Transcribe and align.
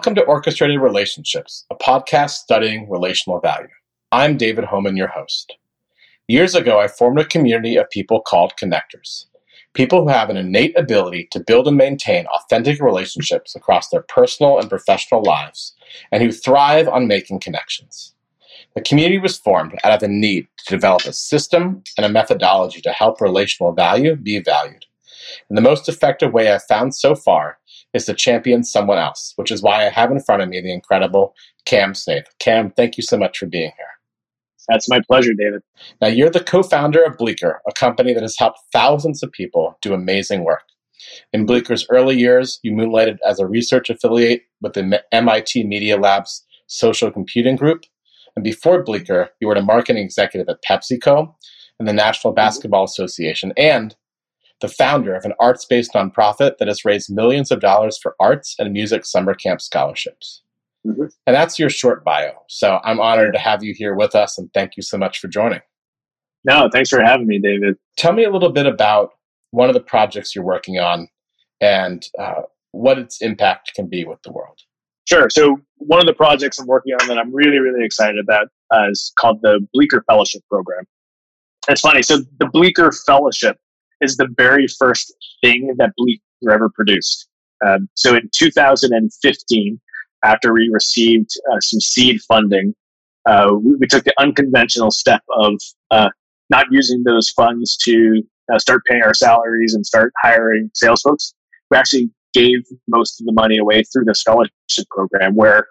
Welcome 0.00 0.14
to 0.14 0.22
Orchestrated 0.22 0.80
Relationships, 0.80 1.66
a 1.70 1.74
podcast 1.74 2.30
studying 2.30 2.88
relational 2.88 3.38
value. 3.38 3.68
I'm 4.10 4.38
David 4.38 4.64
Homan, 4.64 4.96
your 4.96 5.08
host. 5.08 5.52
Years 6.26 6.54
ago, 6.54 6.80
I 6.80 6.88
formed 6.88 7.20
a 7.20 7.24
community 7.26 7.76
of 7.76 7.90
people 7.90 8.22
called 8.22 8.54
connectors. 8.58 9.26
People 9.74 10.04
who 10.04 10.08
have 10.08 10.30
an 10.30 10.38
innate 10.38 10.74
ability 10.78 11.28
to 11.32 11.44
build 11.46 11.68
and 11.68 11.76
maintain 11.76 12.24
authentic 12.28 12.80
relationships 12.80 13.54
across 13.54 13.90
their 13.90 14.00
personal 14.00 14.58
and 14.58 14.70
professional 14.70 15.22
lives, 15.22 15.74
and 16.10 16.22
who 16.22 16.32
thrive 16.32 16.88
on 16.88 17.06
making 17.06 17.40
connections. 17.40 18.14
The 18.74 18.80
community 18.80 19.18
was 19.18 19.36
formed 19.36 19.78
out 19.84 19.92
of 19.92 20.00
the 20.00 20.08
need 20.08 20.46
to 20.64 20.74
develop 20.74 21.04
a 21.04 21.12
system 21.12 21.82
and 21.98 22.06
a 22.06 22.08
methodology 22.08 22.80
to 22.80 22.90
help 22.92 23.20
relational 23.20 23.72
value 23.72 24.16
be 24.16 24.38
valued. 24.38 24.86
And 25.50 25.58
the 25.58 25.62
most 25.62 25.90
effective 25.90 26.32
way 26.32 26.50
I've 26.50 26.64
found 26.64 26.94
so 26.94 27.14
far 27.14 27.58
is 27.94 28.06
to 28.06 28.14
champion 28.14 28.62
someone 28.62 28.98
else, 28.98 29.32
which 29.36 29.50
is 29.50 29.62
why 29.62 29.86
I 29.86 29.90
have 29.90 30.10
in 30.10 30.20
front 30.20 30.42
of 30.42 30.48
me 30.48 30.60
the 30.60 30.72
incredible 30.72 31.34
Cam 31.64 31.94
Snaith. 31.94 32.26
Cam, 32.38 32.70
thank 32.70 32.96
you 32.96 33.02
so 33.02 33.16
much 33.16 33.38
for 33.38 33.46
being 33.46 33.72
here. 33.76 33.86
That's 34.68 34.88
my 34.88 35.00
pleasure, 35.00 35.34
David. 35.34 35.62
Now, 36.00 36.08
you're 36.08 36.30
the 36.30 36.44
co 36.44 36.62
founder 36.62 37.02
of 37.02 37.18
Bleecker, 37.18 37.60
a 37.66 37.72
company 37.72 38.12
that 38.14 38.22
has 38.22 38.36
helped 38.38 38.60
thousands 38.72 39.22
of 39.22 39.32
people 39.32 39.76
do 39.82 39.92
amazing 39.92 40.44
work. 40.44 40.62
In 41.32 41.46
Bleecker's 41.46 41.86
early 41.90 42.16
years, 42.16 42.60
you 42.62 42.72
moonlighted 42.72 43.18
as 43.26 43.40
a 43.40 43.46
research 43.46 43.90
affiliate 43.90 44.42
with 44.60 44.74
the 44.74 45.02
MIT 45.12 45.64
Media 45.64 45.96
Lab's 45.96 46.44
Social 46.66 47.10
Computing 47.10 47.56
Group. 47.56 47.84
And 48.36 48.44
before 48.44 48.82
Bleecker, 48.82 49.30
you 49.40 49.48
were 49.48 49.54
a 49.54 49.62
marketing 49.62 50.04
executive 50.04 50.48
at 50.48 50.62
PepsiCo 50.62 51.34
and 51.78 51.88
the 51.88 51.92
National 51.92 52.32
mm-hmm. 52.32 52.36
Basketball 52.36 52.84
Association 52.84 53.52
and 53.56 53.96
the 54.60 54.68
founder 54.68 55.14
of 55.14 55.24
an 55.24 55.32
arts 55.40 55.64
based 55.64 55.92
nonprofit 55.94 56.58
that 56.58 56.68
has 56.68 56.84
raised 56.84 57.12
millions 57.12 57.50
of 57.50 57.60
dollars 57.60 57.98
for 58.00 58.14
arts 58.20 58.54
and 58.58 58.72
music 58.72 59.06
summer 59.06 59.34
camp 59.34 59.60
scholarships. 59.60 60.42
Mm-hmm. 60.86 61.06
And 61.26 61.36
that's 61.36 61.58
your 61.58 61.70
short 61.70 62.04
bio. 62.04 62.32
So 62.48 62.80
I'm 62.84 63.00
honored 63.00 63.34
to 63.34 63.38
have 63.38 63.62
you 63.62 63.74
here 63.76 63.94
with 63.94 64.14
us 64.14 64.38
and 64.38 64.52
thank 64.54 64.76
you 64.76 64.82
so 64.82 64.96
much 64.96 65.18
for 65.18 65.28
joining. 65.28 65.60
No, 66.44 66.68
thanks 66.72 66.88
for 66.88 67.02
having 67.02 67.26
me, 67.26 67.38
David. 67.38 67.76
Tell 67.98 68.12
me 68.12 68.24
a 68.24 68.30
little 68.30 68.50
bit 68.50 68.66
about 68.66 69.10
one 69.50 69.68
of 69.68 69.74
the 69.74 69.80
projects 69.80 70.34
you're 70.34 70.44
working 70.44 70.78
on 70.78 71.08
and 71.60 72.06
uh, 72.18 72.42
what 72.72 72.98
its 72.98 73.20
impact 73.20 73.72
can 73.74 73.88
be 73.88 74.04
with 74.04 74.22
the 74.22 74.32
world. 74.32 74.58
Sure. 75.06 75.28
So 75.28 75.60
one 75.76 76.00
of 76.00 76.06
the 76.06 76.14
projects 76.14 76.58
I'm 76.58 76.66
working 76.66 76.94
on 76.94 77.08
that 77.08 77.18
I'm 77.18 77.34
really, 77.34 77.58
really 77.58 77.84
excited 77.84 78.18
about 78.18 78.48
uh, 78.72 78.88
is 78.90 79.12
called 79.18 79.40
the 79.42 79.66
Bleecker 79.74 80.04
Fellowship 80.06 80.42
Program. 80.48 80.84
It's 81.68 81.80
funny. 81.80 82.02
So 82.02 82.18
the 82.38 82.46
Bleecker 82.46 82.90
Fellowship 82.92 83.58
is 84.00 84.16
the 84.16 84.28
very 84.36 84.66
first 84.78 85.14
thing 85.42 85.74
that 85.78 85.92
Bleecker 85.96 86.52
ever 86.52 86.70
produced. 86.70 87.28
Um, 87.66 87.88
so 87.94 88.14
in 88.14 88.30
2015, 88.34 89.80
after 90.22 90.52
we 90.52 90.70
received 90.72 91.30
uh, 91.52 91.60
some 91.60 91.80
seed 91.80 92.20
funding, 92.22 92.74
uh, 93.28 93.52
we, 93.62 93.76
we, 93.76 93.86
took 93.86 94.04
the 94.04 94.14
unconventional 94.18 94.90
step 94.90 95.22
of 95.36 95.54
uh, 95.90 96.08
not 96.48 96.66
using 96.70 97.02
those 97.04 97.28
funds 97.30 97.76
to 97.76 98.22
uh, 98.52 98.58
start 98.58 98.82
paying 98.88 99.02
our 99.02 99.14
salaries 99.14 99.74
and 99.74 99.84
start 99.84 100.12
hiring 100.22 100.70
sales 100.74 101.02
folks. 101.02 101.34
We 101.70 101.76
actually 101.76 102.10
gave 102.32 102.60
most 102.88 103.20
of 103.20 103.26
the 103.26 103.32
money 103.32 103.58
away 103.58 103.82
through 103.84 104.04
the 104.04 104.14
scholarship 104.14 104.50
program, 104.90 105.34
where 105.34 105.66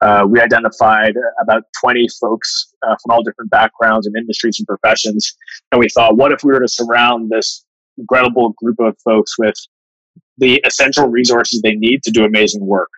uh, 0.00 0.24
we 0.26 0.40
identified 0.40 1.14
about 1.42 1.64
20 1.80 2.06
folks 2.20 2.72
uh, 2.82 2.96
from 3.02 3.14
all 3.14 3.22
different 3.22 3.50
backgrounds 3.50 4.06
and 4.06 4.16
industries 4.16 4.58
and 4.58 4.66
professions. 4.66 5.34
And 5.72 5.78
we 5.78 5.88
thought, 5.88 6.16
what 6.16 6.32
if 6.32 6.42
we 6.42 6.52
were 6.52 6.60
to 6.60 6.68
surround 6.68 7.30
this 7.30 7.64
incredible 7.98 8.50
group 8.62 8.78
of 8.80 8.96
folks 9.04 9.38
with 9.38 9.54
the 10.38 10.62
essential 10.66 11.06
resources 11.08 11.60
they 11.60 11.74
need 11.74 12.02
to 12.02 12.10
do 12.10 12.24
amazing 12.24 12.66
work. 12.66 12.90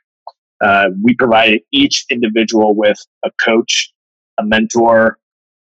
Uh, 0.62 0.90
we 1.02 1.14
provided 1.14 1.60
each 1.72 2.04
individual 2.10 2.74
with 2.74 2.98
a 3.24 3.30
coach, 3.44 3.92
a 4.38 4.44
mentor. 4.44 5.18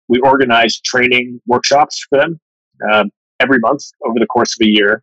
We 0.08 0.18
organized 0.20 0.84
training 0.84 1.40
workshops 1.46 2.04
for 2.08 2.18
them 2.18 2.40
um, 2.90 3.10
every 3.38 3.58
month 3.58 3.82
over 4.06 4.18
the 4.18 4.26
course 4.26 4.56
of 4.58 4.66
a 4.66 4.70
year. 4.70 5.02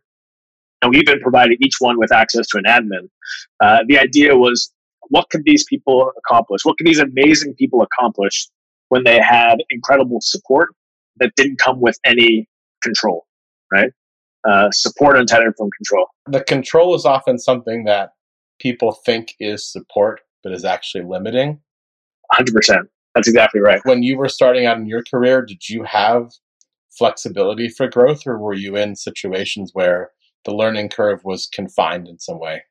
And 0.82 0.90
we 0.90 0.98
even 0.98 1.20
provided 1.20 1.58
each 1.64 1.76
one 1.78 1.98
with 1.98 2.12
access 2.12 2.46
to 2.48 2.58
an 2.58 2.64
admin. 2.64 3.08
Uh, 3.60 3.78
the 3.86 3.98
idea 3.98 4.36
was 4.36 4.72
what 5.08 5.30
could 5.30 5.44
these 5.44 5.64
people 5.64 6.12
accomplish? 6.18 6.64
What 6.64 6.76
could 6.78 6.86
these 6.86 6.98
amazing 6.98 7.54
people 7.54 7.82
accomplish 7.82 8.48
when 8.88 9.04
they 9.04 9.20
had 9.20 9.62
incredible 9.70 10.18
support 10.20 10.74
that 11.18 11.32
didn't 11.36 11.58
come 11.58 11.80
with 11.80 11.98
any 12.04 12.48
control, 12.82 13.26
right? 13.72 13.92
Uh, 14.48 14.70
support 14.70 15.16
untethered 15.16 15.54
from 15.56 15.70
control. 15.70 16.06
The 16.26 16.44
control 16.44 16.94
is 16.94 17.04
often 17.04 17.38
something 17.38 17.84
that 17.84 18.10
people 18.60 18.92
think 19.04 19.34
is 19.40 19.70
support, 19.70 20.20
but 20.42 20.52
is 20.52 20.64
actually 20.64 21.04
limiting. 21.04 21.60
100%. 22.34 22.84
That's 23.14 23.28
exactly 23.28 23.60
right. 23.60 23.80
When 23.84 24.02
you 24.02 24.18
were 24.18 24.28
starting 24.28 24.66
out 24.66 24.76
in 24.76 24.86
your 24.86 25.02
career, 25.02 25.42
did 25.42 25.68
you 25.68 25.84
have 25.84 26.30
flexibility 26.98 27.68
for 27.68 27.88
growth, 27.88 28.26
or 28.26 28.38
were 28.38 28.54
you 28.54 28.76
in 28.76 28.94
situations 28.94 29.70
where 29.72 30.10
the 30.44 30.54
learning 30.54 30.90
curve 30.90 31.20
was 31.24 31.48
confined 31.52 32.08
in 32.08 32.18
some 32.18 32.38
way? 32.38 32.62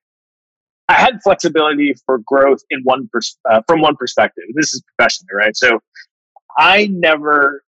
I 0.87 0.93
had 0.93 1.19
flexibility 1.23 1.95
for 2.05 2.19
growth 2.19 2.59
in 2.69 2.81
one 2.83 3.09
pers- 3.11 3.37
uh, 3.49 3.61
from 3.67 3.81
one 3.81 3.95
perspective. 3.95 4.43
This 4.53 4.73
is 4.73 4.83
professionally, 4.95 5.35
right? 5.35 5.57
So 5.57 5.79
I 6.57 6.87
never. 6.91 7.63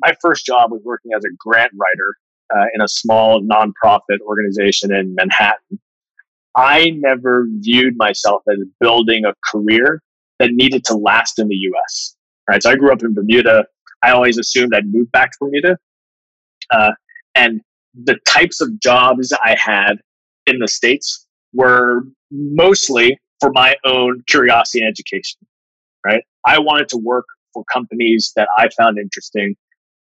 My 0.00 0.14
first 0.22 0.46
job 0.46 0.70
was 0.70 0.80
working 0.84 1.12
as 1.16 1.24
a 1.24 1.28
grant 1.38 1.72
writer 1.74 2.14
uh, 2.54 2.66
in 2.74 2.80
a 2.80 2.88
small 2.88 3.42
nonprofit 3.42 4.20
organization 4.26 4.92
in 4.92 5.14
Manhattan. 5.14 5.78
I 6.56 6.90
never 6.96 7.46
viewed 7.60 7.94
myself 7.96 8.42
as 8.50 8.58
building 8.80 9.24
a 9.24 9.34
career 9.50 10.02
that 10.38 10.50
needed 10.52 10.84
to 10.86 10.96
last 10.96 11.38
in 11.38 11.48
the 11.48 11.54
US. 11.54 12.16
Right. 12.48 12.62
So 12.62 12.70
I 12.70 12.76
grew 12.76 12.92
up 12.92 13.02
in 13.02 13.14
Bermuda. 13.14 13.66
I 14.02 14.10
always 14.10 14.38
assumed 14.38 14.74
I'd 14.74 14.92
move 14.92 15.10
back 15.12 15.32
to 15.32 15.38
Bermuda. 15.40 15.76
Uh, 16.70 16.92
and 17.34 17.60
the 17.94 18.18
types 18.26 18.60
of 18.60 18.80
jobs 18.80 19.32
I 19.32 19.56
had 19.58 19.94
in 20.46 20.58
the 20.58 20.68
States 20.68 21.26
were 21.52 22.02
mostly 22.30 23.18
for 23.40 23.50
my 23.52 23.76
own 23.84 24.22
curiosity 24.28 24.80
and 24.80 24.88
education. 24.88 25.38
Right. 26.04 26.22
I 26.46 26.58
wanted 26.58 26.88
to 26.90 26.96
work 26.96 27.26
for 27.52 27.64
companies 27.72 28.32
that 28.36 28.48
I 28.56 28.68
found 28.76 28.98
interesting 28.98 29.56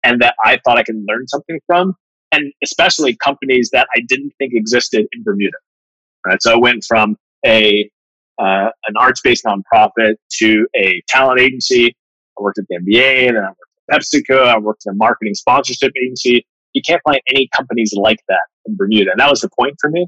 and 0.02 0.20
that 0.20 0.34
I 0.44 0.58
thought 0.64 0.78
I 0.78 0.82
could 0.82 1.02
learn 1.06 1.28
something 1.28 1.60
from 1.66 1.94
and 2.32 2.52
especially 2.64 3.14
companies 3.14 3.70
that 3.72 3.86
I 3.94 4.00
didn't 4.08 4.32
think 4.38 4.52
existed 4.54 5.06
in 5.12 5.22
Bermuda. 5.22 5.56
Right. 6.26 6.42
So 6.42 6.52
I 6.52 6.56
went 6.56 6.84
from 6.86 7.16
a 7.44 7.90
uh, 8.38 8.70
an 8.86 8.94
arts 8.98 9.20
based 9.20 9.44
nonprofit 9.44 10.14
to 10.38 10.66
a 10.74 11.02
talent 11.08 11.40
agency. 11.40 11.94
I 12.38 12.42
worked 12.42 12.58
at 12.58 12.64
the 12.68 12.76
NBA, 12.76 13.28
and 13.28 13.36
then 13.36 13.44
I 13.44 13.48
worked 13.48 13.60
at 13.90 14.00
PepsiCo. 14.00 14.46
I 14.46 14.58
worked 14.58 14.84
at 14.86 14.92
a 14.92 14.96
marketing 14.96 15.34
sponsorship 15.34 15.92
agency. 16.02 16.46
You 16.72 16.80
can't 16.86 17.02
find 17.04 17.20
any 17.28 17.48
companies 17.54 17.92
like 17.94 18.18
that 18.28 18.40
in 18.66 18.76
Bermuda, 18.76 19.10
and 19.10 19.20
that 19.20 19.28
was 19.28 19.40
the 19.40 19.50
point 19.58 19.74
for 19.80 19.90
me. 19.90 20.06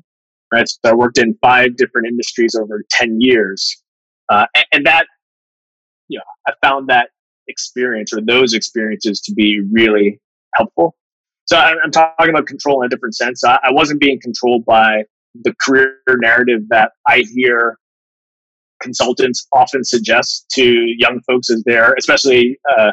Right. 0.53 0.69
So 0.69 0.79
I 0.91 0.95
worked 0.95 1.19
in 1.19 1.37
five 1.43 1.77
different 1.77 2.07
industries 2.07 2.55
over 2.55 2.83
ten 2.91 3.21
years, 3.21 3.83
uh, 4.31 4.47
and, 4.55 4.65
and 4.73 4.87
that 4.87 5.07
you 6.09 6.19
know 6.19 6.25
I 6.47 6.53
found 6.67 6.89
that 6.89 7.09
experience 7.49 8.13
or 8.15 8.21
those 8.23 8.55
experiences 8.55 9.21
to 9.21 9.35
be 9.35 9.61
really 9.71 10.21
helpful 10.55 10.95
so 11.47 11.57
I'm 11.57 11.91
talking 11.91 12.31
about 12.31 12.47
control 12.47 12.83
in 12.83 12.87
a 12.87 12.89
different 12.89 13.15
sense. 13.15 13.43
I 13.45 13.71
wasn't 13.71 14.01
being 14.01 14.19
controlled 14.21 14.65
by 14.65 15.05
the 15.35 15.55
career 15.61 15.99
narrative 16.09 16.61
that 16.71 16.93
I 17.09 17.25
hear 17.33 17.79
consultants 18.81 19.47
often 19.53 19.85
suggest 19.85 20.47
to 20.53 20.63
young 20.99 21.21
folks 21.27 21.51
as 21.51 21.63
they're, 21.65 21.95
especially 21.99 22.59
uh, 22.77 22.93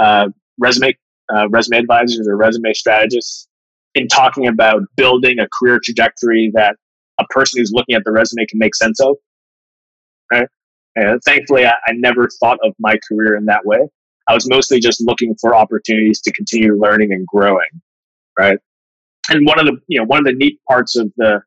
uh, 0.00 0.28
resume 0.58 0.96
uh, 1.34 1.48
resume 1.50 1.78
advisors 1.78 2.26
or 2.26 2.36
resume 2.36 2.72
strategists, 2.72 3.48
in 3.94 4.08
talking 4.08 4.46
about 4.46 4.82
building 4.96 5.38
a 5.38 5.46
career 5.58 5.80
trajectory 5.82 6.50
that 6.54 6.76
a 7.20 7.24
person 7.26 7.60
who's 7.60 7.72
looking 7.72 7.94
at 7.94 8.04
the 8.04 8.12
resume 8.12 8.46
can 8.46 8.58
make 8.58 8.74
sense 8.74 9.00
of. 9.00 9.16
Right. 10.32 10.48
And 10.96 11.20
thankfully, 11.24 11.66
I, 11.66 11.72
I 11.86 11.92
never 11.92 12.28
thought 12.40 12.58
of 12.64 12.74
my 12.78 12.98
career 13.08 13.36
in 13.36 13.46
that 13.46 13.64
way. 13.64 13.88
I 14.28 14.34
was 14.34 14.48
mostly 14.48 14.78
just 14.78 15.00
looking 15.00 15.34
for 15.40 15.54
opportunities 15.54 16.20
to 16.22 16.32
continue 16.32 16.78
learning 16.78 17.12
and 17.12 17.26
growing, 17.26 17.68
right? 18.38 18.58
And 19.30 19.46
one 19.46 19.58
of 19.58 19.66
the 19.66 19.78
you 19.88 19.98
know 19.98 20.04
one 20.04 20.18
of 20.18 20.24
the 20.24 20.34
neat 20.34 20.60
parts 20.68 20.96
of 20.96 21.10
the 21.16 21.40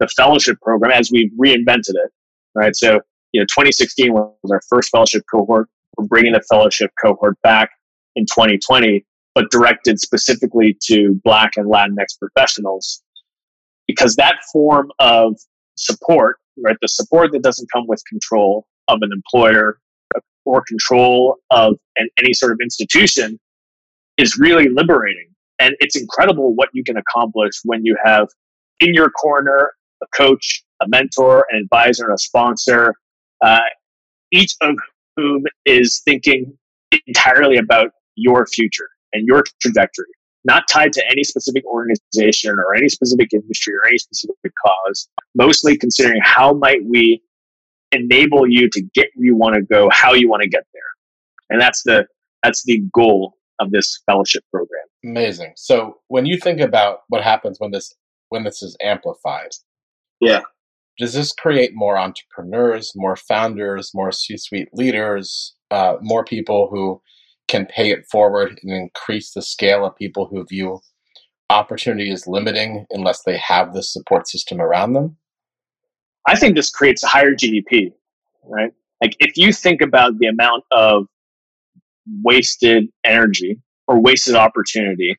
the 0.00 0.08
fellowship 0.08 0.60
program 0.60 0.92
as 0.92 1.10
we've 1.12 1.30
reinvented 1.40 1.90
it, 1.90 2.10
right? 2.54 2.74
So 2.74 3.00
you 3.32 3.40
know, 3.40 3.44
2016 3.46 4.12
was 4.12 4.32
our 4.50 4.60
first 4.68 4.90
fellowship 4.90 5.24
cohort. 5.30 5.68
We're 5.96 6.06
bringing 6.06 6.32
the 6.32 6.42
fellowship 6.48 6.92
cohort 7.02 7.36
back 7.42 7.70
in 8.16 8.26
2020, 8.26 9.04
but 9.34 9.50
directed 9.50 9.98
specifically 10.00 10.76
to 10.84 11.20
Black 11.24 11.52
and 11.56 11.66
Latinx 11.66 12.18
professionals, 12.18 13.02
because 13.88 14.14
that 14.16 14.36
form 14.52 14.90
of 15.00 15.36
support, 15.76 16.38
right, 16.62 16.76
the 16.80 16.88
support 16.88 17.32
that 17.32 17.42
doesn't 17.42 17.68
come 17.72 17.86
with 17.88 18.02
control 18.08 18.66
of 18.86 18.98
an 19.02 19.10
employer 19.12 19.78
or 20.44 20.62
control 20.66 21.36
of 21.50 21.76
an, 21.96 22.08
any 22.18 22.32
sort 22.32 22.52
of 22.52 22.58
institution 22.62 23.38
is 24.18 24.38
really 24.38 24.68
liberating. 24.68 25.28
And 25.58 25.74
it's 25.80 25.96
incredible 25.96 26.54
what 26.54 26.68
you 26.72 26.84
can 26.84 26.96
accomplish 26.96 27.52
when 27.64 27.84
you 27.84 27.96
have 28.04 28.28
in 28.80 28.94
your 28.94 29.10
corner 29.10 29.72
a 30.02 30.06
coach, 30.16 30.62
a 30.82 30.88
mentor, 30.88 31.46
an 31.50 31.58
advisor, 31.58 32.04
and 32.04 32.14
a 32.14 32.18
sponsor 32.18 32.94
uh, 33.44 33.60
each 34.32 34.54
of 34.60 34.74
whom 35.16 35.44
is 35.64 36.02
thinking 36.04 36.56
entirely 37.06 37.56
about 37.56 37.90
your 38.16 38.46
future 38.46 38.88
and 39.12 39.26
your 39.26 39.44
trajectory, 39.60 40.06
not 40.44 40.64
tied 40.70 40.92
to 40.92 41.04
any 41.10 41.22
specific 41.22 41.64
organization 41.66 42.52
or 42.58 42.74
any 42.74 42.88
specific 42.88 43.32
industry 43.32 43.74
or 43.74 43.86
any 43.86 43.98
specific 43.98 44.52
cause, 44.64 45.08
mostly 45.34 45.76
considering 45.76 46.20
how 46.22 46.52
might 46.52 46.84
we 46.84 47.22
enable 47.94 48.46
you 48.48 48.68
to 48.70 48.82
get 48.94 49.08
where 49.14 49.26
you 49.26 49.36
want 49.36 49.54
to 49.54 49.62
go, 49.62 49.88
how 49.90 50.12
you 50.12 50.28
want 50.28 50.42
to 50.42 50.48
get 50.48 50.64
there. 50.72 50.82
And 51.50 51.60
that's 51.60 51.82
the 51.84 52.06
that's 52.42 52.62
the 52.64 52.82
goal 52.92 53.34
of 53.60 53.70
this 53.70 54.02
fellowship 54.06 54.44
program. 54.52 54.82
Amazing. 55.04 55.52
So 55.56 55.98
when 56.08 56.26
you 56.26 56.38
think 56.38 56.60
about 56.60 57.00
what 57.08 57.22
happens 57.22 57.56
when 57.58 57.70
this 57.70 57.94
when 58.28 58.44
this 58.44 58.62
is 58.62 58.76
amplified, 58.82 59.50
yeah, 60.20 60.42
does 60.98 61.14
this 61.14 61.32
create 61.32 61.72
more 61.74 61.98
entrepreneurs, 61.98 62.92
more 62.94 63.16
founders, 63.16 63.90
more 63.94 64.12
C-suite 64.12 64.68
leaders, 64.72 65.54
uh, 65.70 65.96
more 66.00 66.24
people 66.24 66.68
who 66.70 67.00
can 67.48 67.66
pay 67.66 67.90
it 67.90 68.06
forward 68.10 68.58
and 68.62 68.72
increase 68.72 69.32
the 69.32 69.42
scale 69.42 69.84
of 69.84 69.96
people 69.96 70.26
who 70.26 70.44
view 70.46 70.80
opportunity 71.50 72.10
as 72.10 72.26
limiting 72.26 72.86
unless 72.90 73.22
they 73.24 73.36
have 73.36 73.74
the 73.74 73.82
support 73.82 74.28
system 74.28 74.60
around 74.60 74.94
them? 74.94 75.16
I 76.26 76.36
think 76.36 76.56
this 76.56 76.70
creates 76.70 77.02
a 77.02 77.06
higher 77.06 77.34
GDP, 77.34 77.92
right? 78.44 78.72
Like 79.02 79.16
if 79.20 79.36
you 79.36 79.52
think 79.52 79.82
about 79.82 80.18
the 80.18 80.26
amount 80.26 80.64
of 80.70 81.06
wasted 82.22 82.88
energy 83.04 83.60
or 83.86 84.00
wasted 84.00 84.34
opportunity 84.34 85.18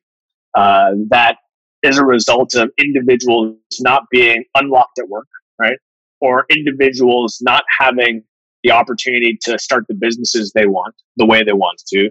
uh, 0.56 0.92
that 1.10 1.38
is 1.84 1.98
a 1.98 2.06
result 2.06 2.56
of 2.56 2.70
individuals 2.80 3.58
not 3.80 4.04
being 4.10 4.44
unlocked 4.56 4.98
at 4.98 5.08
work, 5.08 5.28
right? 5.60 5.78
Or 6.22 6.46
individuals 6.50 7.40
not 7.42 7.64
having 7.78 8.24
the 8.64 8.72
opportunity 8.72 9.38
to 9.44 9.60
start 9.60 9.86
the 9.88 9.94
businesses 9.94 10.52
they 10.56 10.66
want 10.66 10.96
the 11.18 11.26
way 11.26 11.44
they 11.44 11.54
want 11.54 11.84
to, 11.88 12.10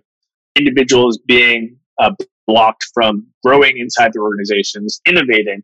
individuals 0.55 1.19
being 1.27 1.77
uh, 1.99 2.13
blocked 2.47 2.87
from 2.95 3.27
growing 3.45 3.79
inside 3.79 4.13
their 4.13 4.23
organizations, 4.23 5.01
innovating, 5.07 5.63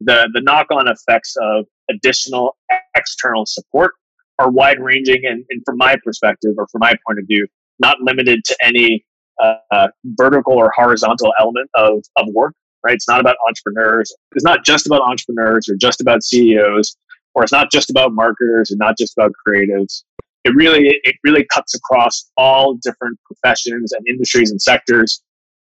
the, 0.00 0.28
the 0.32 0.40
knock 0.40 0.66
on 0.72 0.88
effects 0.88 1.36
of 1.40 1.66
additional 1.90 2.56
external 2.96 3.46
support 3.46 3.92
are 4.38 4.50
wide 4.50 4.80
ranging 4.80 5.22
and, 5.24 5.44
and, 5.50 5.62
from 5.64 5.76
my 5.76 5.96
perspective 6.04 6.52
or 6.58 6.66
from 6.68 6.80
my 6.80 6.94
point 7.06 7.18
of 7.18 7.26
view, 7.26 7.46
not 7.78 7.98
limited 8.00 8.44
to 8.44 8.56
any 8.62 9.04
uh, 9.40 9.88
vertical 10.04 10.54
or 10.54 10.72
horizontal 10.74 11.32
element 11.40 11.70
of, 11.76 12.02
of 12.16 12.26
work, 12.32 12.54
right? 12.84 12.94
It's 12.94 13.08
not 13.08 13.20
about 13.20 13.36
entrepreneurs. 13.48 14.12
It's 14.34 14.44
not 14.44 14.64
just 14.64 14.86
about 14.86 15.02
entrepreneurs 15.02 15.68
or 15.68 15.76
just 15.76 16.00
about 16.00 16.22
CEOs, 16.22 16.96
or 17.34 17.42
it's 17.42 17.52
not 17.52 17.70
just 17.70 17.90
about 17.90 18.12
marketers 18.12 18.70
and 18.70 18.78
not 18.78 18.96
just 18.98 19.14
about 19.16 19.32
creatives. 19.46 20.02
It 20.44 20.54
really, 20.54 21.00
it 21.04 21.16
really 21.24 21.46
cuts 21.52 21.74
across 21.74 22.30
all 22.36 22.74
different 22.74 23.18
professions 23.24 23.92
and 23.92 24.06
industries 24.06 24.50
and 24.50 24.60
sectors 24.60 25.22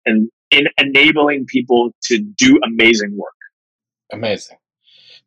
and 0.05 0.29
in 0.51 0.67
enabling 0.77 1.45
people 1.45 1.93
to 2.03 2.19
do 2.19 2.59
amazing 2.63 3.17
work. 3.17 3.33
Amazing. 4.11 4.57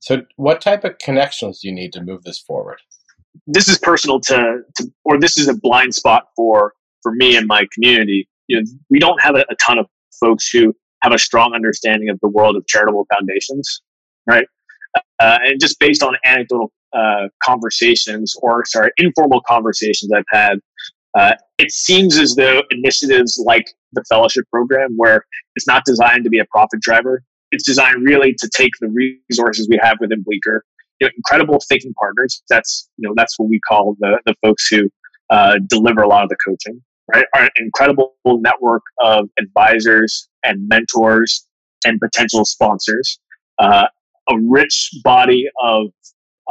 So, 0.00 0.22
what 0.36 0.60
type 0.60 0.84
of 0.84 0.98
connections 0.98 1.60
do 1.60 1.68
you 1.68 1.74
need 1.74 1.92
to 1.94 2.02
move 2.02 2.22
this 2.22 2.38
forward? 2.38 2.80
This 3.46 3.68
is 3.68 3.78
personal 3.78 4.20
to, 4.20 4.60
to 4.76 4.92
or 5.04 5.18
this 5.18 5.36
is 5.38 5.48
a 5.48 5.54
blind 5.54 5.94
spot 5.94 6.28
for 6.36 6.72
for 7.02 7.12
me 7.12 7.36
and 7.36 7.46
my 7.46 7.66
community. 7.72 8.28
You 8.48 8.60
know, 8.60 8.66
we 8.90 8.98
don't 8.98 9.20
have 9.20 9.34
a, 9.34 9.44
a 9.50 9.54
ton 9.56 9.78
of 9.78 9.86
folks 10.20 10.48
who 10.48 10.74
have 11.02 11.12
a 11.12 11.18
strong 11.18 11.54
understanding 11.54 12.08
of 12.08 12.18
the 12.20 12.28
world 12.28 12.56
of 12.56 12.66
charitable 12.66 13.06
foundations, 13.14 13.82
right? 14.26 14.46
Uh, 15.20 15.38
and 15.44 15.60
just 15.60 15.78
based 15.78 16.02
on 16.02 16.14
anecdotal 16.24 16.72
uh, 16.92 17.28
conversations 17.42 18.34
or 18.40 18.64
sorry, 18.64 18.90
informal 18.96 19.42
conversations 19.46 20.10
I've 20.12 20.24
had, 20.30 20.58
uh, 21.16 21.34
it 21.58 21.70
seems 21.70 22.18
as 22.18 22.34
though 22.34 22.62
initiatives 22.70 23.42
like 23.44 23.66
the 23.92 24.04
fellowship 24.08 24.44
program, 24.50 24.94
where 24.96 25.24
it's 25.54 25.66
not 25.66 25.84
designed 25.84 26.24
to 26.24 26.30
be 26.30 26.38
a 26.38 26.44
profit 26.46 26.80
driver, 26.80 27.22
it's 27.52 27.64
designed 27.64 28.02
really 28.04 28.34
to 28.38 28.48
take 28.54 28.72
the 28.80 28.88
resources 28.88 29.68
we 29.70 29.78
have 29.82 29.96
within 30.00 30.22
Bleecker, 30.22 30.64
you 31.00 31.06
know, 31.06 31.10
incredible 31.16 31.58
thinking 31.68 31.92
partners. 31.98 32.42
That's 32.48 32.88
you 32.96 33.08
know 33.08 33.14
that's 33.16 33.38
what 33.38 33.48
we 33.48 33.60
call 33.60 33.96
the 34.00 34.20
the 34.26 34.34
folks 34.42 34.66
who 34.68 34.90
uh, 35.30 35.58
deliver 35.66 36.02
a 36.02 36.08
lot 36.08 36.24
of 36.24 36.28
the 36.28 36.36
coaching. 36.44 36.82
Right, 37.14 37.26
our 37.36 37.48
incredible 37.56 38.16
network 38.24 38.82
of 39.00 39.28
advisors 39.38 40.28
and 40.42 40.66
mentors 40.66 41.46
and 41.84 42.00
potential 42.00 42.44
sponsors, 42.44 43.20
uh, 43.60 43.86
a 44.28 44.34
rich 44.42 44.90
body 45.04 45.48
of 45.62 45.86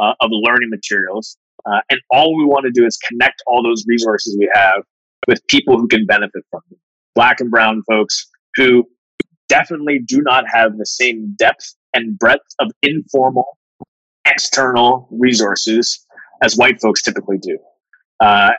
uh, 0.00 0.14
of 0.20 0.30
learning 0.30 0.70
materials, 0.70 1.36
uh, 1.66 1.80
and 1.90 2.00
all 2.10 2.36
we 2.38 2.44
want 2.44 2.64
to 2.64 2.70
do 2.70 2.86
is 2.86 2.96
connect 2.96 3.42
all 3.46 3.62
those 3.62 3.84
resources 3.86 4.34
we 4.38 4.48
have 4.54 4.82
with 5.28 5.46
people 5.48 5.78
who 5.78 5.88
can 5.88 6.06
benefit 6.06 6.42
from 6.50 6.62
them. 6.70 6.78
Black 7.14 7.40
and 7.40 7.50
brown 7.50 7.82
folks 7.88 8.26
who 8.54 8.86
definitely 9.48 9.98
do 9.98 10.22
not 10.22 10.44
have 10.52 10.76
the 10.78 10.86
same 10.86 11.34
depth 11.38 11.74
and 11.94 12.18
breadth 12.18 12.46
of 12.58 12.70
informal 12.82 13.58
external 14.26 15.08
resources 15.10 16.04
as 16.42 16.56
white 16.56 16.80
folks 16.80 17.02
typically 17.02 17.38
do. 17.38 17.58
Uh, 18.20 18.50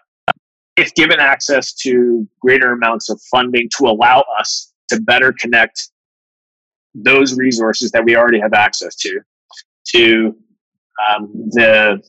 if 0.77 0.93
given 0.93 1.19
access 1.19 1.73
to 1.73 2.27
greater 2.39 2.71
amounts 2.71 3.09
of 3.09 3.19
funding 3.31 3.67
to 3.77 3.85
allow 3.85 4.23
us 4.39 4.71
to 4.89 5.01
better 5.01 5.33
connect 5.37 5.89
those 6.93 7.35
resources 7.35 7.91
that 7.91 8.05
we 8.05 8.15
already 8.15 8.39
have 8.39 8.53
access 8.53 8.95
to 8.95 9.19
to 9.87 10.35
um, 11.07 11.31
the 11.51 12.01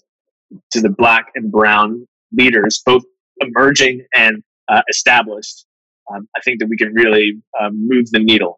to 0.70 0.80
the 0.80 0.88
black 0.88 1.26
and 1.34 1.50
brown 1.50 2.06
leaders, 2.32 2.82
both 2.84 3.04
emerging 3.40 4.04
and 4.14 4.42
uh, 4.68 4.82
established, 4.88 5.66
um, 6.12 6.28
I 6.36 6.40
think 6.40 6.60
that 6.60 6.68
we 6.68 6.76
can 6.76 6.92
really 6.94 7.40
um, 7.60 7.86
move 7.86 8.10
the 8.10 8.18
needle 8.18 8.57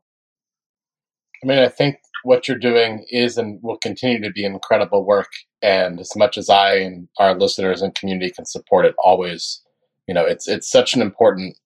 I 1.43 1.47
mean, 1.47 1.59
I 1.59 1.69
think 1.69 1.97
what 2.23 2.47
you're 2.47 2.59
doing 2.59 3.05
is 3.11 3.39
and 3.39 3.63
will 3.63 3.79
continue 3.79 4.21
to 4.21 4.31
be 4.31 4.45
incredible 4.45 5.05
work. 5.05 5.31
And 5.63 6.01
as 6.01 6.15
much 6.17 6.37
as 6.37 6.51
I 6.51 6.75
and 6.75 7.09
our 7.19 7.35
listeners 7.35 7.83
and 7.83 7.95
community 7.95 8.31
can 8.31 8.45
support 8.45 8.85
it, 8.85 8.95
always, 8.99 9.63
you 10.07 10.15
know, 10.15 10.25
it's 10.25 10.49
it's 10.49 10.71
such 10.71 10.95
an 10.95 11.03
important 11.03 11.59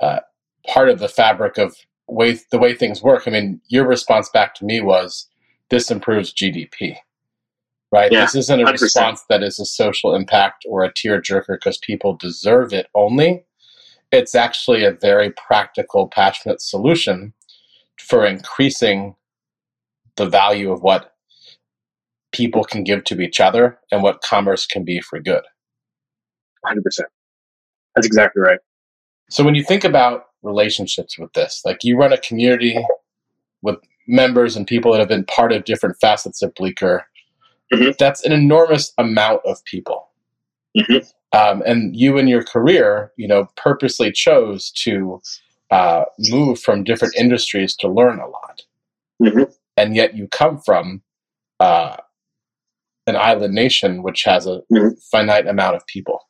uh, 0.00 0.20
part 0.66 0.88
of 0.88 0.98
the 0.98 1.08
fabric 1.08 1.58
of 1.58 1.76
way 2.08 2.38
the 2.50 2.58
way 2.58 2.74
things 2.74 3.02
work. 3.02 3.24
I 3.26 3.30
mean, 3.30 3.60
your 3.68 3.86
response 3.86 4.28
back 4.28 4.54
to 4.56 4.64
me 4.64 4.80
was, 4.80 5.28
"This 5.70 5.90
improves 5.90 6.32
GDP." 6.32 6.96
Right. 7.92 8.12
Yeah, 8.12 8.20
this 8.20 8.36
isn't 8.36 8.60
a 8.60 8.64
100%. 8.64 8.80
response 8.80 9.24
that 9.28 9.42
is 9.42 9.58
a 9.58 9.64
social 9.64 10.14
impact 10.14 10.64
or 10.68 10.84
a 10.84 10.92
tearjerker 10.92 11.56
because 11.56 11.76
people 11.78 12.14
deserve 12.14 12.72
it 12.72 12.86
only. 12.94 13.44
It's 14.12 14.36
actually 14.36 14.84
a 14.84 14.92
very 14.92 15.32
practical, 15.32 16.06
passionate 16.06 16.62
solution 16.62 17.32
for 18.00 18.26
increasing 18.26 19.14
the 20.16 20.26
value 20.26 20.72
of 20.72 20.82
what 20.82 21.14
people 22.32 22.64
can 22.64 22.84
give 22.84 23.04
to 23.04 23.20
each 23.20 23.40
other 23.40 23.78
and 23.90 24.02
what 24.02 24.20
commerce 24.22 24.66
can 24.66 24.84
be 24.84 25.00
for 25.00 25.20
good. 25.20 25.42
100%. 26.64 26.76
That's 27.94 28.06
exactly 28.06 28.42
right. 28.42 28.58
So 29.30 29.44
when 29.44 29.54
you 29.54 29.64
think 29.64 29.84
about 29.84 30.26
relationships 30.42 31.18
with 31.18 31.32
this, 31.32 31.62
like 31.64 31.84
you 31.84 31.96
run 31.96 32.12
a 32.12 32.18
community 32.18 32.78
with 33.62 33.76
members 34.06 34.56
and 34.56 34.66
people 34.66 34.92
that 34.92 34.98
have 34.98 35.08
been 35.08 35.24
part 35.24 35.52
of 35.52 35.64
different 35.64 35.96
facets 36.00 36.42
of 36.42 36.54
Bleecker, 36.54 37.04
mm-hmm. 37.72 37.90
that's 37.98 38.24
an 38.24 38.32
enormous 38.32 38.92
amount 38.98 39.42
of 39.44 39.64
people. 39.64 40.08
Mm-hmm. 40.76 41.06
Um, 41.36 41.62
and 41.64 41.96
you 41.96 42.18
in 42.18 42.26
your 42.26 42.42
career, 42.42 43.12
you 43.16 43.28
know, 43.28 43.48
purposely 43.56 44.10
chose 44.10 44.70
to 44.82 45.20
uh, 45.70 46.04
move 46.18 46.60
from 46.60 46.84
different 46.84 47.14
industries 47.16 47.76
to 47.76 47.88
learn 47.88 48.18
a 48.18 48.26
lot. 48.26 48.62
Mm-hmm. 49.22 49.52
And 49.76 49.94
yet 49.94 50.16
you 50.16 50.28
come 50.28 50.58
from 50.58 51.02
uh, 51.60 51.96
an 53.06 53.16
island 53.16 53.54
nation 53.54 54.02
which 54.02 54.24
has 54.24 54.46
a 54.46 54.62
mm-hmm. 54.72 54.88
finite 55.10 55.46
amount 55.46 55.76
of 55.76 55.86
people. 55.86 56.20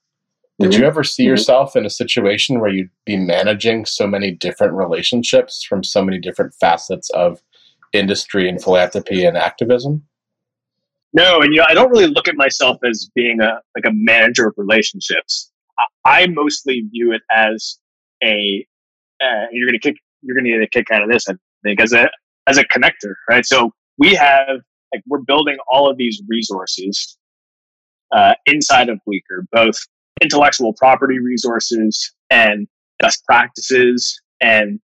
Did 0.59 0.73
mm-hmm. 0.73 0.80
you 0.82 0.87
ever 0.87 1.04
see 1.04 1.23
mm-hmm. 1.23 1.30
yourself 1.30 1.75
in 1.75 1.87
a 1.87 1.90
situation 1.90 2.61
where 2.61 2.70
you'd 2.70 2.90
be 3.06 3.16
managing 3.16 3.87
so 3.87 4.06
many 4.06 4.30
different 4.30 4.75
relationships 4.75 5.64
from 5.64 5.82
so 5.82 6.04
many 6.04 6.18
different 6.18 6.54
facets 6.61 7.09
of 7.11 7.40
industry 7.92 8.49
and 8.49 8.62
philanthropy 8.62 9.25
and 9.25 9.38
activism? 9.38 10.04
No, 11.12 11.40
and 11.40 11.52
you 11.52 11.61
know, 11.61 11.66
I 11.68 11.75
don't 11.75 11.90
really 11.90 12.06
look 12.06 12.28
at 12.28 12.37
myself 12.37 12.78
as 12.85 13.11
being 13.14 13.40
a 13.40 13.61
like 13.75 13.85
a 13.87 13.92
manager 13.92 14.47
of 14.47 14.54
relationships. 14.56 15.50
I 16.04 16.26
mostly 16.26 16.82
view 16.92 17.12
it 17.12 17.23
as 17.35 17.78
a 18.23 18.66
you're 19.53 19.69
going 19.69 19.81
to 19.81 19.89
kick, 19.89 19.97
you're 20.23 20.37
going 20.37 20.45
to 20.45 20.50
get 20.53 20.62
a 20.62 20.69
kick 20.69 20.87
out 20.93 21.03
of 21.03 21.11
this, 21.11 21.29
I 21.29 21.35
think, 21.65 21.81
as 21.81 21.93
a, 21.93 22.09
as 22.47 22.59
a 22.59 22.65
connector, 22.65 23.15
right? 23.31 23.47
So 23.47 23.73
we 23.99 24.15
have, 24.15 24.61
like, 24.95 25.03
we're 25.07 25.21
building 25.21 25.57
all 25.73 25.91
of 25.91 25.97
these 25.99 26.23
resources 26.29 27.19
uh, 28.17 28.35
inside 28.47 28.89
of 28.89 28.99
Bleecker, 29.07 29.47
both 29.53 29.77
intellectual 30.23 30.75
property 30.75 31.19
resources 31.21 32.15
and 32.31 32.67
best 33.00 33.25
practices 33.27 34.21
and 34.41 34.81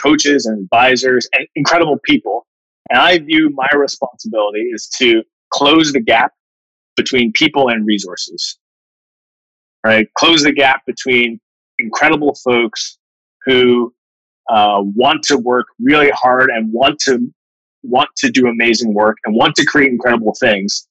coaches 0.00 0.46
and 0.46 0.62
advisors 0.64 1.28
and 1.38 1.46
incredible 1.56 1.98
people. 2.04 2.46
And 2.90 2.98
I 2.98 3.18
view 3.18 3.50
my 3.54 3.68
responsibility 3.76 4.60
is 4.72 4.88
to 4.98 5.22
close 5.52 5.92
the 5.92 6.00
gap 6.00 6.32
between 6.96 7.32
people 7.32 7.68
and 7.68 7.86
resources. 7.86 8.58
right? 9.84 10.06
Close 10.14 10.42
the 10.42 10.52
gap 10.52 10.82
between 10.86 11.40
incredible 11.78 12.34
folks 12.44 12.98
who 13.44 13.92
uh, 14.50 14.80
want 14.82 15.22
to 15.24 15.38
work 15.38 15.66
really 15.80 16.10
hard 16.10 16.50
and 16.50 16.72
want 16.72 16.98
to 17.00 17.32
want 17.82 18.08
to 18.16 18.30
do 18.30 18.46
amazing 18.46 18.94
work 18.94 19.18
and 19.24 19.34
want 19.34 19.54
to 19.56 19.64
create 19.64 19.90
incredible 19.90 20.34
things 20.40 20.88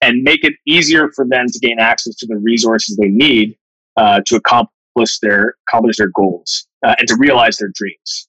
and 0.00 0.22
make 0.22 0.44
it 0.44 0.54
easier 0.66 1.10
for 1.14 1.24
them 1.26 1.46
to 1.46 1.58
gain 1.60 1.78
access 1.78 2.16
to 2.16 2.26
the 2.26 2.36
resources 2.36 2.96
they 2.96 3.08
need 3.08 3.56
uh, 3.96 4.20
to 4.26 4.36
accomplish 4.36 5.18
their 5.20 5.54
accomplish 5.68 5.96
their 5.96 6.08
goals 6.08 6.66
uh, 6.84 6.94
and 6.98 7.08
to 7.08 7.16
realize 7.16 7.56
their 7.56 7.70
dreams. 7.74 8.28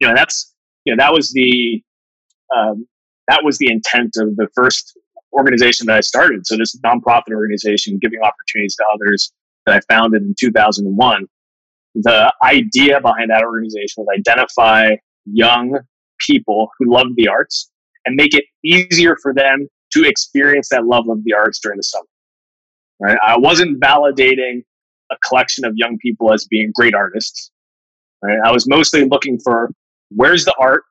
You 0.00 0.08
know, 0.08 0.14
that's 0.14 0.54
you 0.84 0.94
know 0.94 1.02
that 1.02 1.12
was 1.12 1.32
the 1.32 1.82
um, 2.56 2.86
that 3.26 3.40
was 3.44 3.58
the 3.58 3.70
intent 3.70 4.16
of 4.16 4.36
the 4.36 4.48
first 4.54 4.96
organization 5.32 5.86
that 5.86 5.96
I 5.96 6.00
started. 6.00 6.46
So 6.46 6.56
this 6.56 6.76
nonprofit 6.80 7.32
organization, 7.34 7.98
giving 7.98 8.20
opportunities 8.20 8.76
to 8.76 8.84
others 8.92 9.32
that 9.66 9.76
I 9.76 9.92
founded 9.92 10.22
in 10.22 10.34
2001. 10.38 11.26
The 12.02 12.32
idea 12.44 13.00
behind 13.00 13.30
that 13.30 13.42
organization 13.42 14.04
was 14.04 14.06
identify 14.16 14.96
young 15.24 15.78
people 16.18 16.70
who 16.78 16.92
love 16.92 17.08
the 17.16 17.28
arts 17.28 17.70
and 18.04 18.16
make 18.16 18.34
it 18.34 18.44
easier 18.64 19.16
for 19.22 19.34
them 19.34 19.68
to 19.92 20.04
experience 20.04 20.68
that 20.70 20.84
love 20.84 21.08
of 21.08 21.24
the 21.24 21.34
arts 21.34 21.58
during 21.60 21.78
the 21.78 21.82
summer. 21.82 22.04
Right? 23.00 23.18
I 23.24 23.38
wasn't 23.38 23.80
validating 23.80 24.62
a 25.10 25.16
collection 25.26 25.64
of 25.64 25.72
young 25.76 25.98
people 25.98 26.32
as 26.32 26.46
being 26.46 26.72
great 26.74 26.94
artists. 26.94 27.50
Right? 28.22 28.38
I 28.44 28.52
was 28.52 28.68
mostly 28.68 29.04
looking 29.04 29.38
for 29.38 29.70
where's 30.10 30.44
the 30.44 30.54
art, 30.58 30.82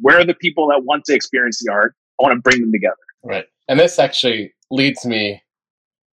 where 0.00 0.18
are 0.18 0.24
the 0.24 0.34
people 0.34 0.68
that 0.68 0.84
want 0.84 1.04
to 1.06 1.14
experience 1.14 1.60
the 1.64 1.72
art. 1.72 1.94
I 2.18 2.22
want 2.24 2.36
to 2.36 2.40
bring 2.40 2.60
them 2.60 2.72
together. 2.72 2.96
Right, 3.24 3.46
and 3.68 3.78
this 3.78 3.98
actually 3.98 4.52
leads 4.70 5.04
me 5.04 5.42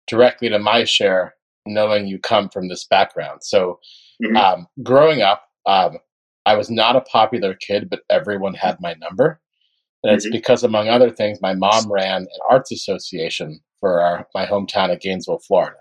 directly 0.07 0.49
to 0.49 0.59
my 0.59 0.83
share, 0.83 1.35
knowing 1.65 2.07
you 2.07 2.19
come 2.19 2.49
from 2.49 2.67
this 2.67 2.85
background. 2.85 3.41
So, 3.43 3.79
mm-hmm. 4.23 4.37
um, 4.37 4.67
growing 4.83 5.21
up, 5.21 5.43
um, 5.65 5.97
I 6.45 6.55
was 6.55 6.69
not 6.69 6.95
a 6.95 7.01
popular 7.01 7.55
kid, 7.55 7.89
but 7.89 8.01
everyone 8.09 8.53
had 8.53 8.77
my 8.79 8.93
number. 8.99 9.41
And 10.03 10.13
it's 10.13 10.25
mm-hmm. 10.25 10.33
because, 10.33 10.63
among 10.63 10.87
other 10.87 11.09
things, 11.09 11.39
my 11.41 11.53
mom 11.53 11.91
ran 11.91 12.21
an 12.21 12.27
arts 12.49 12.71
association 12.71 13.59
for 13.79 13.99
our, 14.01 14.27
my 14.35 14.45
hometown 14.45 14.91
of 14.91 14.99
Gainesville, 14.99 15.39
Florida. 15.39 15.77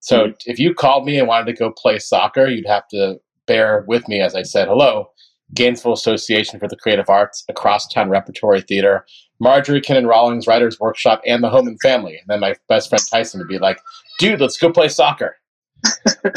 So 0.00 0.18
mm-hmm. 0.18 0.32
if 0.46 0.58
you 0.58 0.74
called 0.74 1.04
me 1.04 1.18
and 1.18 1.28
wanted 1.28 1.46
to 1.46 1.58
go 1.58 1.70
play 1.70 1.98
soccer, 1.98 2.46
you'd 2.46 2.66
have 2.66 2.88
to 2.88 3.18
bear 3.46 3.84
with 3.86 4.08
me 4.08 4.20
as 4.20 4.34
I 4.34 4.42
said 4.42 4.68
hello. 4.68 5.10
Gainesville 5.54 5.92
Association 5.92 6.58
for 6.58 6.66
the 6.66 6.76
Creative 6.76 7.08
Arts, 7.08 7.44
Acrosstown 7.48 8.08
repertory 8.08 8.62
theater, 8.62 9.06
Marjorie 9.38 9.80
Kinnan 9.80 10.08
Rawlings 10.08 10.48
Writers 10.48 10.80
Workshop, 10.80 11.20
and 11.24 11.42
the 11.42 11.50
Home 11.50 11.68
and 11.68 11.80
Family. 11.80 12.16
And 12.16 12.26
then 12.26 12.40
my 12.40 12.54
best 12.68 12.88
friend 12.88 13.04
Tyson 13.08 13.38
would 13.38 13.48
be 13.48 13.58
like, 13.58 13.80
dude, 14.18 14.40
let's 14.40 14.58
go 14.58 14.72
play 14.72 14.88
soccer. 14.88 15.36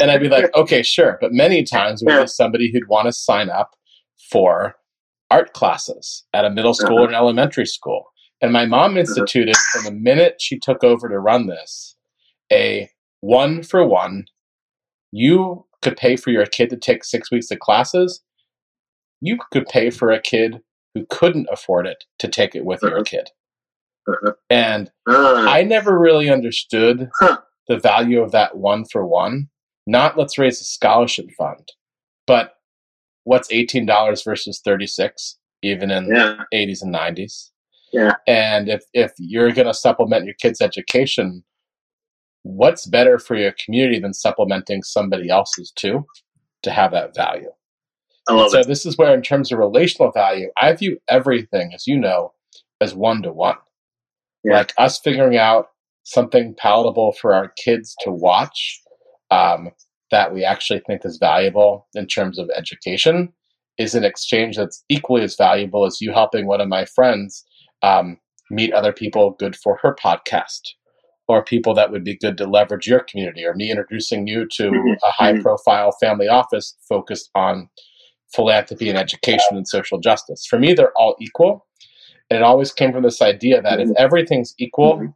And 0.00 0.10
I'd 0.10 0.20
be 0.20 0.28
like, 0.28 0.54
okay, 0.54 0.82
sure. 0.82 1.18
But 1.20 1.32
many 1.32 1.62
times 1.62 2.02
we 2.04 2.14
was 2.14 2.36
somebody 2.36 2.72
who'd 2.72 2.88
want 2.88 3.06
to 3.06 3.12
sign 3.12 3.50
up 3.50 3.76
for 4.30 4.76
art 5.30 5.52
classes 5.52 6.24
at 6.32 6.44
a 6.44 6.50
middle 6.50 6.74
school 6.74 6.96
uh-huh. 6.96 7.04
or 7.04 7.08
an 7.08 7.14
elementary 7.14 7.66
school. 7.66 8.04
And 8.42 8.52
my 8.52 8.66
mom 8.66 8.92
uh-huh. 8.92 9.00
instituted 9.00 9.56
from 9.72 9.84
the 9.84 9.92
minute 9.92 10.36
she 10.40 10.58
took 10.58 10.82
over 10.82 11.08
to 11.08 11.18
run 11.18 11.46
this 11.46 11.96
a 12.52 12.90
one 13.20 13.62
for 13.62 13.86
one. 13.86 14.24
You 15.12 15.66
could 15.82 15.96
pay 15.96 16.16
for 16.16 16.30
your 16.30 16.46
kid 16.46 16.70
to 16.70 16.76
take 16.76 17.04
six 17.04 17.30
weeks 17.30 17.50
of 17.50 17.58
classes. 17.58 18.22
You 19.20 19.38
could 19.52 19.66
pay 19.66 19.90
for 19.90 20.10
a 20.10 20.20
kid 20.20 20.60
who 20.94 21.06
couldn't 21.08 21.48
afford 21.52 21.86
it 21.86 22.04
to 22.18 22.28
take 22.28 22.54
it 22.54 22.64
with 22.64 22.82
uh-huh. 22.82 22.96
your 22.96 23.04
kid. 23.04 23.30
Uh-huh. 24.08 24.32
And 24.48 24.90
uh. 25.08 25.46
I 25.48 25.62
never 25.62 25.98
really 25.98 26.30
understood 26.30 27.10
huh. 27.20 27.38
The 27.70 27.78
value 27.78 28.20
of 28.20 28.32
that 28.32 28.58
one 28.58 28.84
for 28.84 29.06
one. 29.06 29.48
Not 29.86 30.18
let's 30.18 30.36
raise 30.36 30.60
a 30.60 30.64
scholarship 30.64 31.30
fund, 31.38 31.72
but 32.26 32.56
what's 33.24 33.48
$18 33.48 34.24
versus 34.24 34.60
36 34.64 35.38
even 35.62 35.90
in 35.90 36.06
yeah. 36.06 36.42
80s 36.54 36.82
and 36.82 36.94
90s 36.94 37.50
yeah 37.92 38.14
and 38.26 38.68
if 38.68 38.82
if 38.94 39.12
you're 39.18 39.52
going 39.52 39.66
to 39.66 39.74
supplement 39.74 40.24
your 40.24 40.34
kids 40.40 40.60
education 40.60 41.44
what's 42.42 42.86
better 42.86 43.18
for 43.18 43.36
your 43.36 43.52
community 43.62 43.98
than 43.98 44.14
supplementing 44.14 44.82
somebody 44.82 45.28
else's 45.28 45.70
too 45.72 46.06
to 46.62 46.70
have 46.70 46.92
that 46.92 47.14
value 47.14 47.50
I 48.28 48.34
love 48.34 48.50
so 48.50 48.60
it. 48.60 48.66
this 48.66 48.86
is 48.86 48.96
where 48.96 49.12
in 49.12 49.22
terms 49.22 49.52
of 49.52 49.58
relational 49.58 50.12
value 50.12 50.48
i 50.58 50.72
view 50.72 50.98
everything 51.08 51.72
as 51.74 51.86
you 51.86 51.98
know 51.98 52.32
as 52.80 52.94
one 52.94 53.22
to 53.22 53.32
one 53.32 53.56
like 54.44 54.72
us 54.78 54.98
figuring 54.98 55.36
out 55.36 55.69
something 56.04 56.54
palatable 56.58 57.12
for 57.12 57.34
our 57.34 57.52
kids 57.62 57.94
to 58.00 58.10
watch 58.10 58.80
um, 59.30 59.70
that 60.10 60.32
we 60.32 60.44
actually 60.44 60.80
think 60.86 61.04
is 61.04 61.18
valuable 61.18 61.86
in 61.94 62.06
terms 62.06 62.38
of 62.38 62.50
education 62.56 63.32
is 63.78 63.94
an 63.94 64.04
exchange 64.04 64.56
that's 64.56 64.84
equally 64.88 65.22
as 65.22 65.36
valuable 65.36 65.86
as 65.86 66.00
you 66.00 66.12
helping 66.12 66.46
one 66.46 66.60
of 66.60 66.68
my 66.68 66.84
friends 66.84 67.44
um, 67.82 68.18
meet 68.50 68.72
other 68.72 68.92
people 68.92 69.36
good 69.38 69.56
for 69.56 69.78
her 69.82 69.94
podcast 69.94 70.60
or 71.28 71.44
people 71.44 71.74
that 71.74 71.92
would 71.92 72.02
be 72.02 72.18
good 72.18 72.36
to 72.36 72.46
leverage 72.46 72.88
your 72.88 73.00
community 73.00 73.44
or 73.44 73.54
me 73.54 73.70
introducing 73.70 74.26
you 74.26 74.46
to 74.50 74.64
mm-hmm. 74.64 74.92
a 75.04 75.10
high 75.12 75.32
mm-hmm. 75.32 75.42
profile 75.42 75.92
family 76.00 76.28
office 76.28 76.76
focused 76.88 77.30
on 77.34 77.68
philanthropy 78.34 78.88
and 78.88 78.98
education 78.98 79.52
and 79.56 79.66
social 79.66 79.98
justice 79.98 80.44
for 80.48 80.58
me 80.58 80.74
they're 80.74 80.96
all 80.96 81.16
equal 81.20 81.66
and 82.28 82.36
it 82.38 82.42
always 82.42 82.72
came 82.72 82.92
from 82.92 83.02
this 83.02 83.22
idea 83.22 83.62
that 83.62 83.80
if 83.80 83.88
mm-hmm. 83.88 83.94
everything's 83.96 84.54
equal 84.58 85.14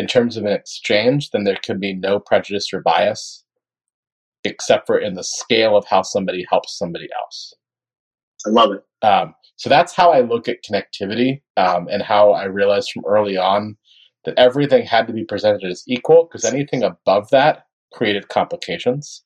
in 0.00 0.06
terms 0.06 0.36
of 0.36 0.44
an 0.44 0.52
exchange 0.52 1.30
then 1.30 1.44
there 1.44 1.58
can 1.62 1.78
be 1.78 1.92
no 1.92 2.18
prejudice 2.18 2.72
or 2.72 2.80
bias 2.80 3.44
except 4.44 4.86
for 4.86 4.98
in 4.98 5.14
the 5.14 5.24
scale 5.24 5.76
of 5.76 5.86
how 5.86 6.02
somebody 6.02 6.46
helps 6.48 6.78
somebody 6.78 7.08
else. 7.22 7.54
I 8.46 8.50
love 8.50 8.72
it. 8.72 9.06
Um, 9.06 9.34
so 9.56 9.68
that's 9.68 9.94
how 9.94 10.12
I 10.12 10.20
look 10.20 10.48
at 10.48 10.64
connectivity 10.64 11.42
um, 11.56 11.88
and 11.90 12.02
how 12.02 12.32
I 12.32 12.44
realized 12.44 12.90
from 12.92 13.04
early 13.06 13.36
on 13.36 13.76
that 14.24 14.38
everything 14.38 14.84
had 14.84 15.06
to 15.06 15.12
be 15.12 15.24
presented 15.24 15.70
as 15.70 15.82
equal 15.86 16.24
because 16.24 16.44
anything 16.44 16.82
above 16.82 17.28
that 17.30 17.66
created 17.92 18.28
complications. 18.28 19.24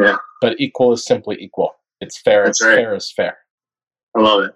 Yeah. 0.00 0.16
But 0.40 0.56
equal 0.58 0.92
is 0.92 1.04
simply 1.04 1.36
equal. 1.40 1.72
It's 2.00 2.20
fair. 2.20 2.44
That's 2.44 2.60
it's 2.60 2.66
right. 2.66 2.76
fair 2.76 2.94
is 2.94 3.12
fair. 3.14 3.36
I 4.16 4.20
love 4.20 4.44
it. 4.44 4.52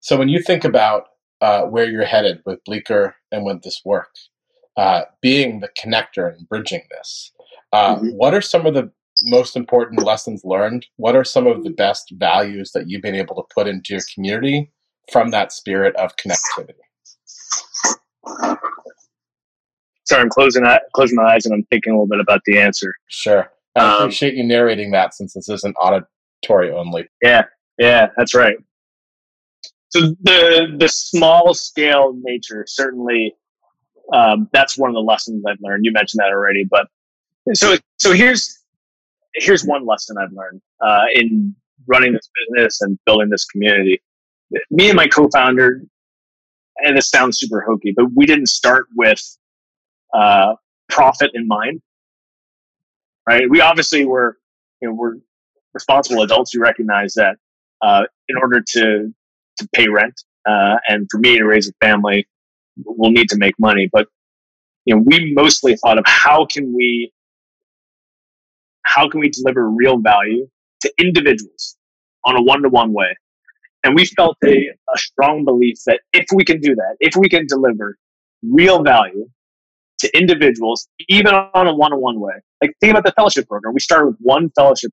So 0.00 0.16
when 0.16 0.28
you 0.28 0.40
think 0.40 0.64
about 0.64 1.04
uh, 1.40 1.62
where 1.62 1.88
you're 1.90 2.04
headed 2.04 2.40
with 2.46 2.62
Bleecker 2.64 3.15
and 3.32 3.44
with 3.44 3.62
this 3.62 3.82
work, 3.84 4.14
uh, 4.76 5.02
being 5.20 5.60
the 5.60 5.70
connector 5.80 6.32
and 6.32 6.48
bridging 6.48 6.82
this, 6.90 7.32
uh, 7.72 7.96
mm-hmm. 7.96 8.08
What 8.10 8.34
are 8.34 8.40
some 8.40 8.66
of 8.66 8.74
the 8.74 8.90
most 9.24 9.56
important 9.56 10.02
lessons 10.02 10.42
learned? 10.44 10.86
What 10.96 11.16
are 11.16 11.24
some 11.24 11.46
of 11.46 11.64
the 11.64 11.70
best 11.70 12.12
values 12.12 12.72
that 12.72 12.88
you've 12.88 13.02
been 13.02 13.14
able 13.14 13.34
to 13.36 13.42
put 13.54 13.66
into 13.66 13.94
your 13.94 14.02
community 14.14 14.70
from 15.12 15.30
that 15.30 15.52
spirit 15.52 15.94
of 15.96 16.12
connectivity? 16.16 16.74
Sorry, 20.04 20.22
I'm 20.22 20.30
closing 20.30 20.64
closing 20.94 21.16
my 21.16 21.34
eyes 21.34 21.44
and 21.44 21.54
I'm 21.54 21.64
thinking 21.64 21.92
a 21.92 21.96
little 21.96 22.06
bit 22.06 22.20
about 22.20 22.40
the 22.46 22.58
answer. 22.60 22.94
Sure, 23.08 23.50
I 23.74 23.80
um, 23.80 24.02
appreciate 24.02 24.34
you 24.34 24.44
narrating 24.44 24.92
that 24.92 25.14
since 25.14 25.34
this 25.34 25.48
isn't 25.48 25.74
auditory 25.80 26.70
only. 26.70 27.08
Yeah, 27.22 27.42
yeah, 27.78 28.08
that's 28.16 28.34
right. 28.34 28.56
So 29.88 30.00
the 30.22 30.74
the 30.78 30.88
small 30.88 31.54
scale 31.54 32.14
nature 32.22 32.64
certainly 32.66 33.34
um, 34.12 34.48
that's 34.52 34.76
one 34.78 34.90
of 34.90 34.94
the 34.94 35.00
lessons 35.00 35.44
I've 35.48 35.58
learned. 35.60 35.84
You 35.84 35.92
mentioned 35.92 36.20
that 36.20 36.32
already, 36.32 36.64
but 36.68 36.86
so 37.54 37.76
so 37.98 38.12
here's 38.12 38.58
here's 39.34 39.64
one 39.64 39.86
lesson 39.86 40.16
I've 40.18 40.32
learned 40.32 40.60
uh, 40.80 41.04
in 41.14 41.54
running 41.86 42.12
this 42.12 42.28
business 42.48 42.80
and 42.80 42.98
building 43.06 43.30
this 43.30 43.44
community. 43.44 44.02
Me 44.70 44.88
and 44.88 44.96
my 44.96 45.06
co-founder, 45.08 45.82
and 46.78 46.96
this 46.96 47.08
sounds 47.08 47.38
super 47.38 47.60
hokey, 47.60 47.92
but 47.96 48.06
we 48.14 48.26
didn't 48.26 48.46
start 48.48 48.86
with 48.96 49.20
uh, 50.14 50.54
profit 50.88 51.30
in 51.34 51.46
mind, 51.46 51.80
right? 53.28 53.48
We 53.48 53.60
obviously 53.60 54.04
were, 54.04 54.38
you 54.80 54.88
know, 54.88 54.94
we're 54.94 55.14
responsible 55.74 56.22
adults 56.22 56.52
who 56.52 56.60
recognize 56.60 57.14
that 57.14 57.36
uh, 57.82 58.04
in 58.28 58.36
order 58.36 58.62
to 58.74 59.12
to 59.58 59.68
pay 59.74 59.88
rent. 59.88 60.20
Uh, 60.48 60.76
and 60.88 61.06
for 61.10 61.18
me 61.18 61.38
to 61.38 61.44
raise 61.44 61.68
a 61.68 61.72
family, 61.84 62.26
we'll 62.84 63.10
need 63.10 63.28
to 63.30 63.36
make 63.36 63.54
money. 63.58 63.88
But 63.92 64.06
you 64.84 64.94
know, 64.94 65.02
we 65.04 65.32
mostly 65.34 65.76
thought 65.76 65.98
of 65.98 66.04
how 66.06 66.46
can 66.46 66.74
we 66.74 67.12
how 68.84 69.08
can 69.08 69.20
we 69.20 69.28
deliver 69.28 69.68
real 69.68 69.98
value 69.98 70.48
to 70.80 70.92
individuals 70.98 71.76
on 72.24 72.36
a 72.36 72.42
one-to-one 72.42 72.92
way? 72.92 73.16
And 73.82 73.96
we 73.96 74.06
felt 74.06 74.36
a, 74.44 74.48
a 74.48 74.98
strong 74.98 75.44
belief 75.44 75.78
that 75.86 76.00
if 76.12 76.26
we 76.32 76.44
can 76.44 76.60
do 76.60 76.74
that 76.74 76.96
if 77.00 77.16
we 77.16 77.28
can 77.28 77.46
deliver 77.46 77.96
real 78.42 78.82
value 78.82 79.28
to 79.98 80.16
individuals 80.16 80.88
even 81.08 81.34
on 81.34 81.66
a 81.66 81.74
one-on-one 81.74 82.20
way 82.20 82.34
like 82.62 82.74
think 82.80 82.90
about 82.90 83.04
the 83.04 83.12
fellowship 83.12 83.48
program. 83.48 83.74
We 83.74 83.80
started 83.80 84.06
with 84.06 84.16
one 84.20 84.50
fellowship 84.50 84.90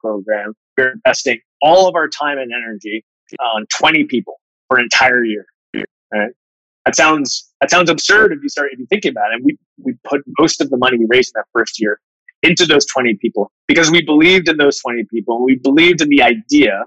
program. 0.00 0.54
We're 0.76 0.92
investing 0.92 1.40
all 1.62 1.88
of 1.88 1.94
our 1.94 2.08
time 2.08 2.38
and 2.38 2.52
energy 2.52 3.04
on 3.40 3.66
20 3.78 4.04
people 4.04 4.40
for 4.68 4.78
an 4.78 4.84
entire 4.84 5.24
year 5.24 5.46
right? 6.12 6.30
that 6.84 6.94
sounds 6.94 7.52
that 7.60 7.70
sounds 7.70 7.90
absurd 7.90 8.32
if 8.32 8.38
you 8.42 8.48
start 8.48 8.68
if 8.72 8.78
you 8.78 8.86
think 8.86 9.04
about 9.04 9.32
it 9.32 9.40
we 9.42 9.56
we 9.82 9.94
put 10.04 10.22
most 10.38 10.60
of 10.60 10.70
the 10.70 10.76
money 10.76 10.98
we 10.98 11.06
raised 11.08 11.32
in 11.34 11.40
that 11.40 11.46
first 11.52 11.80
year 11.80 12.00
into 12.42 12.66
those 12.66 12.86
20 12.86 13.14
people 13.16 13.50
because 13.66 13.90
we 13.90 14.02
believed 14.02 14.48
in 14.48 14.56
those 14.56 14.78
20 14.80 15.04
people. 15.04 15.36
and 15.36 15.44
We 15.44 15.56
believed 15.56 16.00
in 16.00 16.08
the 16.08 16.22
idea 16.22 16.84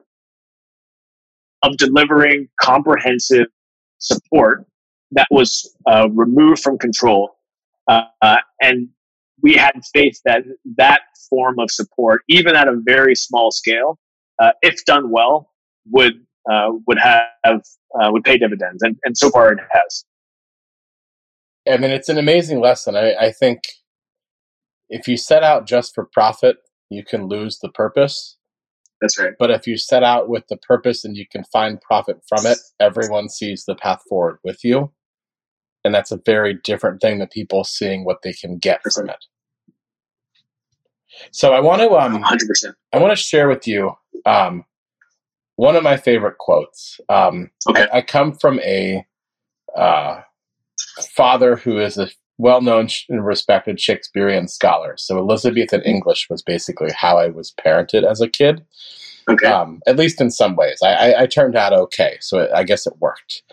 of 1.64 1.78
delivering 1.78 2.48
comprehensive 2.62 3.48
support 3.98 4.66
that 5.12 5.28
was 5.30 5.76
uh, 5.88 6.08
removed 6.12 6.62
from 6.62 6.78
control. 6.78 7.36
Uh, 7.88 8.04
uh, 8.22 8.38
and 8.62 8.90
we 9.42 9.56
had 9.56 9.74
faith 9.94 10.20
that 10.26 10.44
that 10.78 11.02
form 11.30 11.60
of 11.60 11.72
support, 11.72 12.22
even 12.30 12.56
at 12.56 12.68
a 12.68 12.80
very 12.84 13.16
small 13.16 13.52
scale, 13.52 13.98
uh, 14.40 14.52
if 14.62 14.84
done 14.86 15.12
well, 15.12 15.52
would 15.90 16.14
uh, 16.52 16.70
would 16.88 17.00
have 17.00 17.62
uh, 18.00 18.10
would 18.12 18.24
pay 18.24 18.38
dividends, 18.38 18.82
and, 18.82 18.98
and 19.04 19.18
so 19.18 19.30
far 19.30 19.52
it 19.52 19.60
has. 19.72 20.06
I 21.68 21.78
mean, 21.78 21.92
it's 21.92 22.10
an 22.10 22.18
amazing 22.18 22.62
lesson. 22.62 22.96
I, 22.96 23.14
I 23.16 23.32
think 23.32 23.62
if 24.90 25.08
you 25.08 25.18
set 25.18 25.44
out 25.44 25.68
just 25.68 25.94
for 25.94 26.06
profit, 26.06 26.58
you 26.90 27.04
can 27.04 27.28
lose 27.28 27.60
the 27.60 27.70
purpose. 27.70 28.38
That's 29.02 29.20
right. 29.20 29.34
But 29.38 29.52
if 29.52 29.68
you 29.68 29.78
set 29.78 30.04
out 30.04 30.28
with 30.28 30.48
the 30.50 30.58
purpose 30.58 31.06
and 31.06 31.16
you 31.16 31.26
can 31.30 31.44
find 31.46 31.80
profit 31.82 32.18
from 32.28 32.46
it, 32.46 32.58
everyone 32.80 33.30
sees 33.30 33.66
the 33.66 33.76
path 33.76 34.02
forward 34.10 34.40
with 34.44 34.64
you. 34.64 34.92
And 35.86 35.94
that's 35.94 36.12
a 36.12 36.20
very 36.26 36.60
different 36.64 37.02
thing 37.02 37.20
than 37.20 37.28
people 37.30 37.64
seeing 37.64 38.04
what 38.04 38.24
they 38.24 38.34
can 38.34 38.58
get 38.58 38.82
from 38.94 39.10
it. 39.10 39.26
So 41.32 41.54
I 41.54 41.60
want 41.60 41.82
to 41.82 41.92
um 41.92 42.22
100%. 42.22 42.74
I 42.94 42.98
want 42.98 43.12
to 43.12 43.16
share 43.16 43.48
with 43.48 43.68
you 43.68 43.94
um 44.26 44.64
one 45.56 45.76
of 45.76 45.84
my 45.84 45.98
favorite 45.98 46.38
quotes. 46.38 47.00
Um 47.10 47.52
Okay. 47.70 47.88
I, 47.92 47.98
I 47.98 48.02
come 48.02 48.34
from 48.34 48.60
a 48.62 49.06
uh 49.76 50.22
father 51.16 51.56
who 51.56 51.80
is 51.80 51.98
a 51.98 52.10
well-known 52.38 52.88
sh- 52.88 53.04
and 53.10 53.26
respected 53.26 53.80
Shakespearean 53.82 54.48
scholar. 54.48 54.96
So 54.98 55.18
Elizabethan 55.18 55.82
English 55.82 56.28
was 56.30 56.42
basically 56.42 56.90
how 56.96 57.18
I 57.18 57.28
was 57.28 57.54
parented 57.60 58.10
as 58.10 58.22
a 58.22 58.30
kid. 58.30 58.66
Okay. 59.30 59.48
Um, 59.48 59.82
at 59.86 59.98
least 59.98 60.22
in 60.22 60.32
some 60.32 60.56
ways, 60.56 60.80
I, 60.82 60.88
I, 61.12 61.22
I 61.24 61.26
turned 61.28 61.56
out 61.56 61.74
okay. 61.74 62.18
So 62.22 62.48
I 62.56 62.64
guess 62.64 62.88
it 62.88 62.94
worked. 63.00 63.44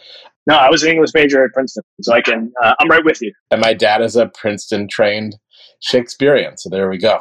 no, 0.46 0.54
I 0.54 0.70
was 0.70 0.82
an 0.84 0.90
English 0.90 1.10
major 1.14 1.44
at 1.44 1.52
Princeton, 1.52 1.82
so 2.00 2.14
I 2.14 2.22
can. 2.22 2.52
Uh, 2.62 2.74
I'm 2.80 2.88
right 2.88 3.04
with 3.04 3.20
you. 3.20 3.32
And 3.50 3.60
my 3.60 3.74
dad 3.74 4.00
is 4.00 4.14
a 4.16 4.26
Princeton 4.28 4.86
trained 4.88 5.36
Shakespearean. 5.80 6.56
So 6.56 6.70
there 6.70 6.88
we 6.88 6.96
go. 6.98 7.20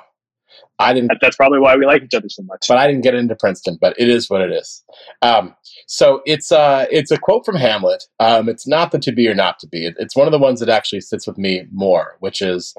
I 0.80 0.94
didn't 0.94 1.08
That, 1.10 1.20
that's 1.22 1.38
probably 1.38 1.60
why 1.60 1.76
we 1.76 1.86
like 1.86 2.04
each 2.04 2.14
other 2.14 2.28
so 2.30 2.44
much. 2.44 2.68
but 2.68 2.78
I 2.78 2.88
didn't 2.88 3.04
get 3.04 3.16
into 3.16 3.36
Princeton. 3.36 3.78
But 3.80 3.96
it 4.00 4.10
is 4.10 4.30
what 4.30 4.42
it 4.42 4.52
is. 4.52 4.84
Um, 5.22 5.56
so 5.88 6.22
it's 6.26 6.52
uh, 6.52 6.86
it's 6.92 7.12
a 7.12 7.18
quote 7.18 7.46
from 7.46 7.56
Hamlet. 7.56 8.04
Um, 8.20 8.50
it's 8.50 8.68
not 8.68 8.92
the 8.92 9.00
to 9.00 9.12
be 9.12 9.28
or 9.28 9.36
not 9.36 9.60
to 9.60 9.68
be. 9.68 9.92
It's 9.98 10.16
one 10.16 10.28
of 10.28 10.32
the 10.32 10.40
ones 10.40 10.60
that 10.60 10.70
actually 10.70 11.02
sits 11.02 11.28
with 11.28 11.38
me 11.38 11.64
more, 11.72 12.18
which 12.20 12.42
is, 12.42 12.76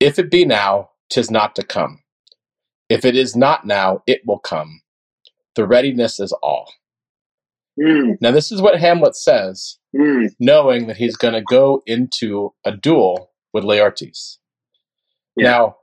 "If 0.00 0.18
it 0.18 0.30
be 0.30 0.44
now, 0.44 0.90
tis 1.10 1.30
not 1.30 1.54
to 1.56 1.62
come. 1.62 2.02
If 2.88 3.04
it 3.04 3.16
is 3.16 3.36
not 3.36 3.66
now, 3.66 4.02
it 4.06 4.22
will 4.26 4.38
come. 4.38 4.80
The 5.54 5.66
readiness 5.66 6.18
is 6.20 6.32
all." 6.42 6.72
Mm, 7.78 8.16
Now, 8.22 8.30
this 8.30 8.50
is 8.50 8.62
what 8.62 8.80
Hamlet 8.80 9.14
says, 9.14 9.76
mm, 9.94 10.30
knowing 10.40 10.86
that 10.86 10.96
he's 10.96 11.16
going 11.16 11.34
to 11.34 11.42
go 11.42 11.82
into 11.86 12.54
a 12.64 12.72
duel 12.74 13.32
with 13.52 13.64
Laertes. 13.64 14.38
Yeah. 15.36 15.50
Now, 15.50 15.76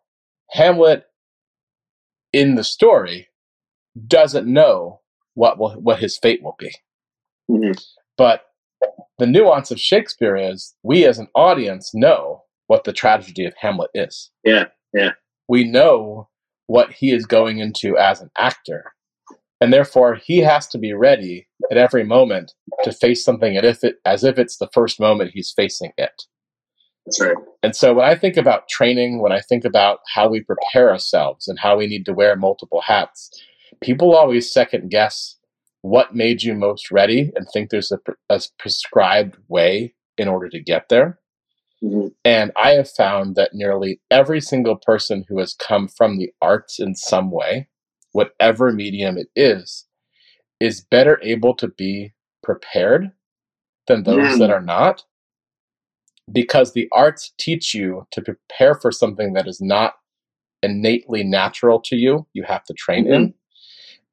Hamlet 0.54 1.06
in 2.32 2.56
the 2.56 2.64
story 2.64 3.28
doesn't 4.08 4.48
know 4.48 5.02
what 5.34 5.58
will, 5.58 5.72
what 5.74 6.00
his 6.00 6.18
fate 6.18 6.42
will 6.44 6.56
be. 6.58 6.74
mhm. 7.50 7.84
But 8.18 8.46
the 9.18 9.26
nuance 9.26 9.72
of 9.72 9.80
Shakespeare 9.80 10.36
is 10.36 10.76
we 10.84 11.06
as 11.06 11.18
an 11.18 11.28
audience 11.36 11.94
know 11.94 12.44
what 12.68 12.84
the 12.84 12.94
tragedy 12.94 13.46
of 13.46 13.54
Hamlet 13.58 13.90
is. 13.94 14.32
Yeah, 14.44 14.66
yeah. 14.94 15.12
We 15.48 15.64
know 15.64 16.30
what 16.68 16.92
he 16.92 17.12
is 17.12 17.26
going 17.26 17.58
into 17.58 17.98
as 17.98 18.22
an 18.22 18.30
actor. 18.38 18.94
And 19.60 19.72
therefore, 19.74 20.16
he 20.16 20.40
has 20.40 20.68
to 20.70 20.78
be 20.78 20.94
ready 20.94 21.48
at 21.72 21.78
every 21.78 22.04
moment 22.04 22.54
to 22.84 22.92
face 22.92 23.24
something 23.24 23.58
as 23.58 23.64
if, 23.64 23.84
it, 23.84 23.96
as 24.06 24.24
if 24.24 24.38
it's 24.38 24.58
the 24.58 24.70
first 24.74 25.00
moment 25.00 25.32
he's 25.34 25.52
facing 25.52 25.92
it. 25.98 26.24
That's 27.06 27.22
right. 27.22 27.36
And 27.62 27.76
so 27.76 27.94
when 27.96 28.06
I 28.06 28.16
think 28.16 28.38
about 28.38 28.70
training, 28.70 29.20
when 29.22 29.32
I 29.32 29.42
think 29.42 29.66
about 29.66 30.00
how 30.14 30.30
we 30.30 30.42
prepare 30.42 30.92
ourselves 30.92 31.48
and 31.48 31.60
how 31.60 31.78
we 31.78 31.88
need 31.88 32.06
to 32.06 32.14
wear 32.14 32.36
multiple 32.36 32.82
hats, 32.82 33.30
people 33.82 34.16
always 34.16 34.52
second 34.52 34.90
guess 34.90 35.38
what 35.82 36.16
made 36.16 36.44
you 36.44 36.54
most 36.54 36.92
ready 36.92 37.32
and 37.36 37.46
think 37.52 37.70
there's 37.70 37.92
a, 37.92 38.00
a 38.30 38.42
prescribed 38.58 39.36
way 39.50 39.94
in 40.18 40.28
order 40.30 40.48
to 40.50 40.60
get 40.62 40.88
there. 40.90 41.20
Mhm. 41.84 42.14
And 42.24 42.52
I 42.56 42.72
have 42.72 42.90
found 42.90 43.36
that 43.36 43.54
nearly 43.54 44.00
every 44.10 44.40
single 44.40 44.78
person 44.78 45.26
who 45.28 45.40
has 45.40 45.54
come 45.54 45.90
from 45.90 46.18
the 46.18 46.32
arts 46.42 46.80
in 46.80 46.96
some 46.96 47.32
way, 47.32 47.68
whatever 48.14 48.72
medium 48.72 49.18
it 49.18 49.28
is, 49.36 49.86
is 50.62 50.80
better 50.90 51.20
able 51.22 51.54
to 51.56 51.68
be 51.68 52.14
prepared 52.42 53.12
than 53.88 54.04
those 54.04 54.36
Mm. 54.36 54.40
that 54.40 54.50
are 54.52 54.62
not. 54.62 55.04
Because 56.32 56.74
the 56.74 56.88
arts 56.92 57.34
teach 57.38 57.74
you 57.74 58.08
to 58.12 58.22
prepare 58.22 58.76
for 58.76 58.92
something 58.92 59.34
that 59.34 59.48
is 59.48 59.60
not 59.62 59.94
innately 60.62 61.24
natural 61.24 61.82
to 61.82 61.96
you, 61.96 62.26
you 62.34 62.44
have 62.44 62.64
to 62.66 62.74
train 62.74 63.08
in. 63.08 63.34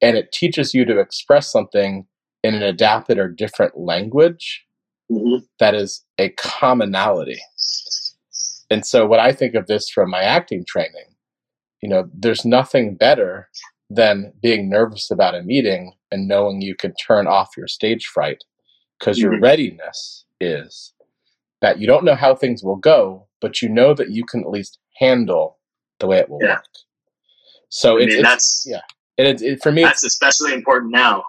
And 0.01 0.17
it 0.17 0.31
teaches 0.31 0.73
you 0.73 0.83
to 0.85 0.99
express 0.99 1.51
something 1.51 2.05
in 2.43 2.55
an 2.55 2.63
adapted 2.63 3.17
or 3.17 3.29
different 3.29 3.77
language 3.77 4.65
Mhm. 5.09 5.47
that 5.59 5.75
is 5.75 6.03
a 6.17 6.29
commonality. 6.29 7.39
And 8.69 8.85
so 8.85 9.05
when 9.05 9.19
I 9.19 9.31
think 9.31 9.55
of 9.55 9.67
this 9.67 9.89
from 9.89 10.09
my 10.09 10.21
acting 10.23 10.65
training, 10.65 11.15
you 11.81 11.89
know, 11.89 12.09
there's 12.13 12.45
nothing 12.45 12.95
better 12.95 13.49
than 13.89 14.33
being 14.41 14.69
nervous 14.69 15.11
about 15.11 15.35
a 15.35 15.43
meeting 15.43 15.93
and 16.11 16.27
knowing 16.27 16.61
you 16.61 16.75
can 16.75 16.93
turn 16.95 17.27
off 17.27 17.57
your 17.57 17.67
stage 17.67 18.05
fright 18.05 18.43
because 18.97 19.19
your 19.19 19.33
Mhm. 19.33 19.41
readiness 19.41 20.25
is 20.39 20.93
that 21.61 21.79
you 21.79 21.87
don't 21.87 22.03
know 22.03 22.15
how 22.15 22.35
things 22.35 22.63
will 22.63 22.75
go, 22.75 23.27
but 23.39 23.61
you 23.61 23.69
know 23.69 23.93
that 23.93 24.09
you 24.09 24.23
can 24.25 24.41
at 24.41 24.49
least 24.49 24.79
handle 24.99 25.57
the 25.99 26.07
way 26.07 26.17
it 26.19 26.29
will 26.29 26.39
Yeah. 26.41 26.55
work. 26.55 26.65
So 27.69 27.97
I 27.97 28.01
it's, 28.01 28.09
mean, 28.09 28.19
it's 28.19 28.29
that's 28.29 28.63
yeah. 28.67 28.81
and 29.17 29.27
it, 29.27 29.41
it, 29.41 29.63
for 29.63 29.71
me, 29.71 29.83
that's 29.83 30.03
especially 30.03 30.53
important 30.53 30.91
now. 30.91 31.23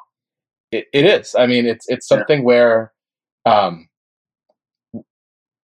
it, 0.72 0.86
it 0.92 1.04
is. 1.04 1.34
I 1.38 1.46
mean, 1.46 1.66
it's 1.66 1.86
it's 1.88 2.08
Yeah. 2.10 2.18
something 2.18 2.44
where, 2.44 2.92
um, 3.46 3.88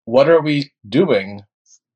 what 0.05 0.29
are 0.29 0.41
we 0.41 0.71
doing 0.87 1.41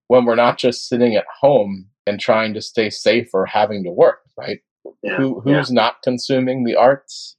when 0.08 0.26
we're 0.26 0.36
not 0.36 0.58
just 0.58 0.88
sitting 0.88 1.16
at 1.16 1.26
home 1.42 1.90
and 2.08 2.20
trying 2.20 2.54
to 2.56 2.62
stay 2.62 2.90
safe 2.90 3.30
or 3.34 3.46
having 3.46 3.84
to 3.84 3.92
work, 3.92 4.22
right? 4.38 4.60
Yeah. 5.04 5.18
Who 5.18 5.42
yeah. 5.46 5.58
who's 5.58 5.72
not 5.72 6.02
consuming 6.04 6.64
the 6.64 6.76
arts 6.76 7.36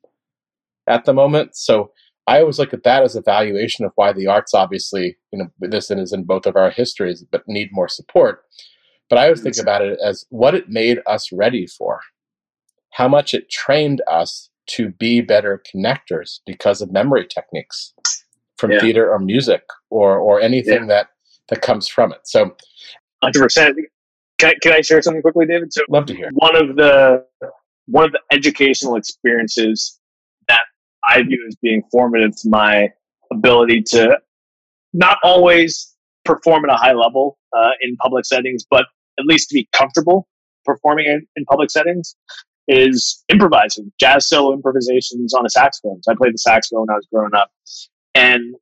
at 0.86 1.04
the 1.04 1.14
moment? 1.14 1.56
So 1.56 1.92
I 2.30 2.38
always 2.40 2.60
look 2.60 2.72
at 2.72 2.84
that 2.84 3.02
as 3.02 3.16
a 3.16 3.22
valuation 3.22 3.84
of 3.84 3.90
why 3.96 4.12
the 4.12 4.28
arts, 4.28 4.54
obviously, 4.54 5.16
you 5.32 5.40
know, 5.40 5.50
this 5.58 5.90
is 5.90 6.12
in 6.12 6.22
both 6.22 6.46
of 6.46 6.54
our 6.54 6.70
histories, 6.70 7.24
but 7.24 7.42
need 7.48 7.70
more 7.72 7.88
support. 7.88 8.44
But 9.08 9.18
I 9.18 9.24
always 9.24 9.42
think 9.42 9.58
about 9.58 9.82
it 9.82 9.98
as 10.00 10.24
what 10.30 10.54
it 10.54 10.68
made 10.68 11.00
us 11.08 11.32
ready 11.32 11.66
for, 11.66 11.98
how 12.90 13.08
much 13.08 13.34
it 13.34 13.50
trained 13.50 14.00
us 14.06 14.48
to 14.68 14.90
be 14.90 15.20
better 15.20 15.60
connectors 15.74 16.38
because 16.46 16.80
of 16.80 16.92
memory 16.92 17.26
techniques 17.26 17.92
from 18.58 18.70
Yeah. 18.70 18.80
theater 18.80 19.10
or 19.12 19.18
music 19.18 19.64
or 19.90 20.16
or 20.18 20.40
anything 20.40 20.86
that 20.86 21.08
that 21.48 21.62
comes 21.62 21.88
from 21.88 22.12
it. 22.12 22.20
So 22.24 22.54
Hundred 23.24 23.40
percent. 23.42 23.76
Can, 24.38 24.54
can 24.62 24.72
I 24.72 24.82
share 24.82 25.02
something 25.02 25.20
quickly, 25.20 25.46
David? 25.46 25.72
So 25.72 25.82
love 25.88 26.06
to 26.06 26.14
hear. 26.14 26.30
one 26.34 26.54
of 26.54 26.76
the 26.76 27.26
one 27.86 28.04
of 28.04 28.12
the 28.12 28.20
educational 28.30 28.94
experiences 28.94 29.99
I 31.10 31.22
view 31.22 31.44
as 31.48 31.56
being 31.56 31.82
formative 31.90 32.36
to 32.42 32.48
my 32.48 32.88
ability 33.32 33.82
to 33.88 34.16
not 34.92 35.18
always 35.22 35.94
perform 36.24 36.64
at 36.64 36.72
a 36.72 36.76
high 36.76 36.92
level 36.92 37.36
uh, 37.56 37.70
in 37.82 37.96
public 37.96 38.24
settings, 38.24 38.64
but 38.70 38.86
at 39.18 39.26
least 39.26 39.48
to 39.50 39.54
be 39.54 39.68
comfortable 39.72 40.28
performing 40.64 41.06
in, 41.06 41.26
in 41.36 41.44
public 41.46 41.70
settings 41.70 42.14
is 42.68 43.24
improvising, 43.28 43.90
jazz 43.98 44.28
solo 44.28 44.52
improvisations 44.52 45.34
on 45.34 45.44
a 45.44 45.50
saxophone. 45.50 46.00
So 46.02 46.12
I 46.12 46.14
played 46.14 46.34
the 46.34 46.38
saxophone 46.38 46.82
when 46.82 46.90
I 46.90 46.96
was 46.96 47.08
growing 47.12 47.34
up. 47.34 47.50
And 48.14 48.54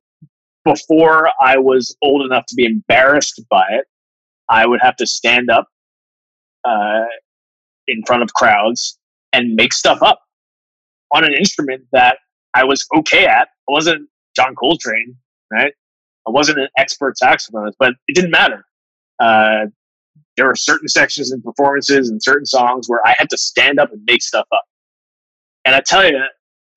before 0.65 1.29
I 1.41 1.57
was 1.57 1.95
old 2.01 2.25
enough 2.25 2.45
to 2.47 2.55
be 2.55 2.65
embarrassed 2.65 3.41
by 3.49 3.65
it, 3.69 3.85
I 4.49 4.65
would 4.65 4.79
have 4.81 4.95
to 4.95 5.05
stand 5.05 5.51
up 5.51 5.67
uh, 6.65 7.05
in 7.87 8.01
front 8.07 8.23
of 8.23 8.33
crowds 8.33 8.97
and 9.31 9.53
make 9.53 9.73
stuff 9.73 10.01
up 10.01 10.21
on 11.11 11.23
an 11.23 11.33
instrument 11.33 11.83
that 11.91 12.17
I 12.53 12.63
was 12.63 12.85
okay 12.95 13.25
at. 13.25 13.49
I 13.67 13.71
wasn't 13.71 14.09
John 14.35 14.55
Coltrane, 14.55 15.15
right? 15.51 15.73
I 16.27 16.31
wasn't 16.31 16.59
an 16.59 16.67
expert 16.77 17.15
saxophonist, 17.21 17.73
but 17.79 17.93
it 18.07 18.15
didn't 18.15 18.31
matter. 18.31 18.65
Uh, 19.19 19.65
there 20.37 20.47
were 20.47 20.55
certain 20.55 20.87
sections 20.87 21.31
in 21.31 21.41
performances 21.41 22.09
and 22.09 22.21
certain 22.23 22.45
songs 22.45 22.87
where 22.87 23.05
I 23.05 23.13
had 23.17 23.29
to 23.31 23.37
stand 23.37 23.79
up 23.79 23.91
and 23.91 24.01
make 24.05 24.21
stuff 24.21 24.47
up. 24.53 24.63
And 25.65 25.75
I 25.75 25.81
tell 25.81 26.09
you, 26.09 26.19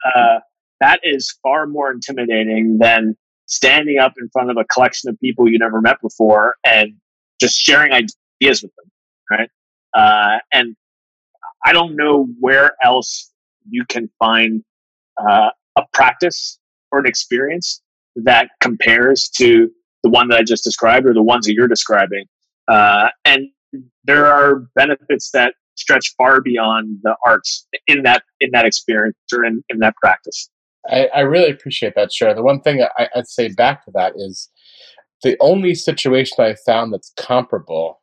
uh, 0.05 0.41
that 0.81 1.01
is 1.05 1.33
far 1.43 1.67
more 1.67 1.93
intimidating 1.93 2.79
than 2.79 3.17
standing 3.47 3.99
up 3.99 4.15
in 4.21 4.29
front 4.33 4.51
of 4.51 4.57
a 4.57 4.65
collection 4.65 5.09
of 5.09 5.21
people 5.21 5.49
you 5.49 5.59
never 5.59 5.81
met 5.81 6.01
before 6.03 6.57
and 6.67 6.95
just 7.41 7.57
sharing 7.57 7.93
ideas 7.93 8.63
with 8.63 8.73
them, 8.75 8.91
right? 9.31 9.49
Uh, 9.95 10.39
and 10.53 10.75
I 11.65 11.73
don't 11.73 11.95
know 11.95 12.27
where 12.41 12.73
else 12.85 13.31
you 13.69 13.85
can 13.89 14.11
find 14.19 14.65
uh, 15.17 15.51
a 15.77 15.83
practice 15.93 16.59
or 16.91 17.01
an 17.01 17.07
experience 17.07 17.83
that 18.17 18.49
compares 18.61 19.31
to 19.37 19.71
the 20.03 20.11
one 20.11 20.29
that 20.29 20.39
I 20.39 20.43
just 20.43 20.65
described 20.65 21.07
or 21.07 21.15
the 21.15 21.23
ones 21.23 21.47
that 21.47 21.55
you're 21.55 21.69
describing. 21.69 22.25
Uh, 22.69 23.09
and 23.25 23.49
there 24.05 24.27
are 24.27 24.67
benefits 24.75 25.31
that 25.33 25.55
stretch 25.77 26.15
far 26.19 26.41
beyond 26.41 26.99
the 27.03 27.17
arts 27.27 27.67
in 27.87 28.03
that 28.03 28.23
in 28.41 28.51
that 28.53 28.67
experience 28.67 29.17
or 29.33 29.45
in, 29.45 29.63
in 29.69 29.79
that 29.79 29.95
practice. 29.97 30.51
I, 30.89 31.09
I 31.15 31.21
really 31.21 31.51
appreciate 31.51 31.95
that, 31.95 32.13
Share. 32.13 32.35
The 32.35 32.43
one 32.43 32.61
thing 32.61 32.85
I, 32.99 33.09
I'd 33.15 33.29
say 33.29 33.49
back 33.49 33.85
to 33.85 33.91
that 33.95 34.15
is 34.17 34.51
the 35.23 35.37
only 35.41 35.75
situation 35.75 36.37
I've 36.41 36.61
found 36.67 36.93
that's 36.93 37.13
comparable 37.17 38.01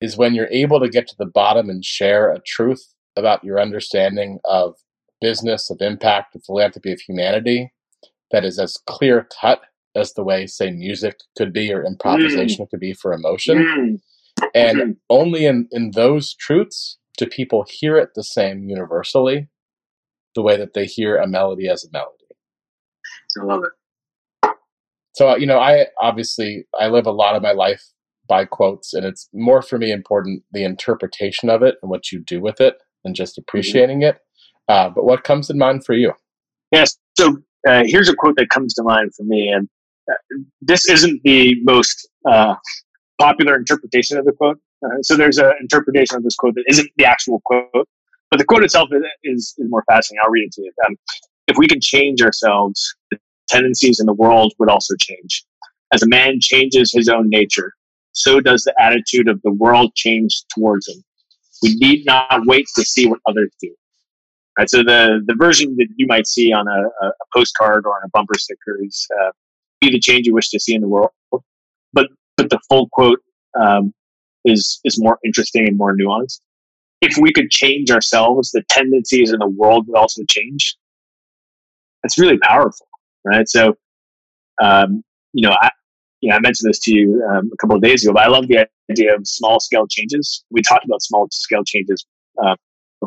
is 0.00 0.16
when 0.16 0.34
you're 0.34 0.48
able 0.48 0.80
to 0.80 0.88
get 0.88 1.06
to 1.08 1.14
the 1.18 1.26
bottom 1.26 1.68
and 1.68 1.84
share 1.84 2.32
a 2.32 2.40
truth 2.40 2.82
about 3.16 3.44
your 3.44 3.60
understanding 3.60 4.38
of 4.44 4.74
business, 5.24 5.70
of 5.70 5.78
impact, 5.80 6.36
of 6.36 6.44
philanthropy, 6.44 6.92
of 6.92 7.00
humanity 7.00 7.72
that 8.30 8.44
is 8.44 8.58
as 8.58 8.76
clear 8.86 9.26
cut 9.40 9.62
as 9.96 10.12
the 10.12 10.24
way, 10.24 10.46
say, 10.46 10.70
music 10.70 11.16
could 11.38 11.50
be 11.50 11.72
or 11.72 11.82
improvisation 11.82 12.66
mm. 12.66 12.68
could 12.68 12.80
be 12.80 12.92
for 12.92 13.14
emotion. 13.14 13.58
Mm. 13.58 14.00
And 14.54 14.78
mm-hmm. 14.78 14.90
only 15.08 15.46
in, 15.46 15.68
in 15.70 15.92
those 15.92 16.34
truths 16.34 16.98
do 17.16 17.26
people 17.26 17.64
hear 17.66 17.96
it 17.96 18.10
the 18.14 18.24
same 18.24 18.64
universally, 18.68 19.48
the 20.34 20.42
way 20.42 20.58
that 20.58 20.74
they 20.74 20.84
hear 20.84 21.16
a 21.16 21.26
melody 21.26 21.68
as 21.68 21.84
a 21.84 21.88
melody. 21.90 22.26
I 23.40 23.44
love 23.44 23.62
it. 23.64 24.50
So, 25.14 25.30
uh, 25.30 25.36
you 25.36 25.46
know, 25.46 25.58
I 25.58 25.86
obviously 26.00 26.66
I 26.78 26.88
live 26.88 27.06
a 27.06 27.12
lot 27.12 27.36
of 27.36 27.42
my 27.42 27.52
life 27.52 27.82
by 28.28 28.44
quotes, 28.44 28.92
and 28.92 29.06
it's 29.06 29.28
more 29.32 29.62
for 29.62 29.78
me 29.78 29.92
important 29.92 30.42
the 30.52 30.64
interpretation 30.64 31.48
of 31.48 31.62
it 31.62 31.76
and 31.80 31.90
what 31.90 32.10
you 32.10 32.18
do 32.18 32.40
with 32.40 32.60
it 32.60 32.74
than 33.04 33.14
just 33.14 33.34
mm-hmm. 33.34 33.42
appreciating 33.42 34.00
mm-hmm. 34.00 34.16
it. 34.16 34.18
Uh, 34.68 34.88
but 34.88 35.04
what 35.04 35.24
comes 35.24 35.50
in 35.50 35.58
mind 35.58 35.84
for 35.84 35.94
you? 35.94 36.12
Yes. 36.72 36.96
So 37.18 37.38
uh, 37.68 37.82
here's 37.86 38.08
a 38.08 38.14
quote 38.14 38.36
that 38.36 38.48
comes 38.48 38.74
to 38.74 38.82
mind 38.82 39.14
for 39.14 39.24
me, 39.24 39.48
and 39.48 39.68
uh, 40.10 40.14
this 40.60 40.88
isn't 40.88 41.22
the 41.22 41.56
most 41.62 42.08
uh, 42.28 42.54
popular 43.20 43.56
interpretation 43.56 44.18
of 44.18 44.24
the 44.24 44.32
quote. 44.32 44.58
Uh, 44.84 45.02
so 45.02 45.16
there's 45.16 45.38
an 45.38 45.52
interpretation 45.60 46.16
of 46.16 46.24
this 46.24 46.34
quote 46.34 46.54
that 46.54 46.64
isn't 46.68 46.90
the 46.96 47.04
actual 47.04 47.40
quote, 47.44 47.88
but 48.30 48.38
the 48.38 48.44
quote 48.44 48.64
itself 48.64 48.88
is, 48.92 49.02
is, 49.22 49.54
is 49.58 49.70
more 49.70 49.84
fascinating. 49.86 50.20
I'll 50.24 50.30
read 50.30 50.46
it 50.46 50.52
to 50.52 50.62
you. 50.62 50.72
Um, 50.86 50.96
if 51.46 51.56
we 51.58 51.66
can 51.66 51.80
change 51.80 52.22
ourselves, 52.22 52.94
the 53.10 53.18
tendencies 53.48 54.00
in 54.00 54.06
the 54.06 54.14
world 54.14 54.52
would 54.58 54.70
also 54.70 54.94
change. 54.98 55.44
As 55.92 56.02
a 56.02 56.08
man 56.08 56.38
changes 56.40 56.92
his 56.92 57.08
own 57.08 57.28
nature, 57.28 57.72
so 58.12 58.40
does 58.40 58.62
the 58.64 58.74
attitude 58.80 59.28
of 59.28 59.40
the 59.42 59.52
world 59.52 59.94
change 59.94 60.42
towards 60.54 60.88
him. 60.88 61.02
We 61.62 61.76
need 61.76 62.04
not 62.04 62.46
wait 62.46 62.66
to 62.76 62.82
see 62.82 63.06
what 63.06 63.20
others 63.26 63.50
do. 63.60 63.74
Right, 64.58 64.70
so 64.70 64.84
the, 64.84 65.20
the 65.26 65.34
version 65.34 65.74
that 65.78 65.88
you 65.96 66.06
might 66.06 66.28
see 66.28 66.52
on 66.52 66.68
a, 66.68 67.06
a 67.06 67.12
postcard 67.34 67.86
or 67.86 67.96
on 67.96 68.02
a 68.04 68.08
bumper 68.12 68.38
sticker 68.38 68.78
is 68.84 69.06
uh, 69.20 69.30
be 69.80 69.90
the 69.90 69.98
change 69.98 70.26
you 70.26 70.34
wish 70.34 70.48
to 70.50 70.60
see 70.60 70.74
in 70.74 70.80
the 70.80 70.88
world. 70.88 71.10
But 71.92 72.06
but 72.36 72.50
the 72.50 72.60
full 72.68 72.88
quote 72.92 73.20
um, 73.60 73.92
is 74.44 74.80
is 74.84 75.00
more 75.00 75.18
interesting 75.24 75.66
and 75.66 75.76
more 75.76 75.96
nuanced. 75.96 76.40
If 77.00 77.16
we 77.18 77.32
could 77.32 77.50
change 77.50 77.90
ourselves, 77.90 78.50
the 78.52 78.62
tendencies 78.68 79.32
in 79.32 79.40
the 79.40 79.48
world 79.48 79.86
would 79.88 79.98
also 79.98 80.22
change. 80.28 80.76
That's 82.02 82.18
really 82.18 82.38
powerful, 82.38 82.86
right? 83.24 83.48
So, 83.48 83.74
um, 84.62 85.02
you 85.32 85.48
know, 85.48 85.56
I 85.60 85.70
you 86.20 86.30
know 86.30 86.36
I 86.36 86.40
mentioned 86.40 86.68
this 86.68 86.78
to 86.80 86.94
you 86.94 87.24
um, 87.30 87.50
a 87.52 87.56
couple 87.56 87.76
of 87.76 87.82
days 87.82 88.04
ago, 88.04 88.12
but 88.12 88.22
I 88.22 88.28
love 88.28 88.46
the 88.46 88.68
idea 88.90 89.14
of 89.16 89.26
small 89.26 89.58
scale 89.58 89.86
changes. 89.88 90.44
We 90.50 90.62
talked 90.62 90.84
about 90.84 91.02
small 91.02 91.26
scale 91.30 91.64
changes 91.64 92.06
uh, 92.42 92.56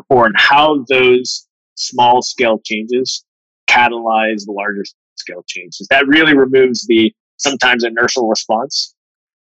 before 0.00 0.26
and 0.26 0.34
how 0.38 0.84
those 0.88 1.46
small 1.74 2.22
scale 2.22 2.60
changes 2.64 3.24
catalyze 3.68 4.44
the 4.44 4.52
larger 4.52 4.84
scale 5.16 5.44
changes. 5.46 5.86
That 5.90 6.06
really 6.06 6.36
removes 6.36 6.86
the 6.86 7.12
sometimes 7.36 7.84
inertial 7.84 8.28
response 8.28 8.94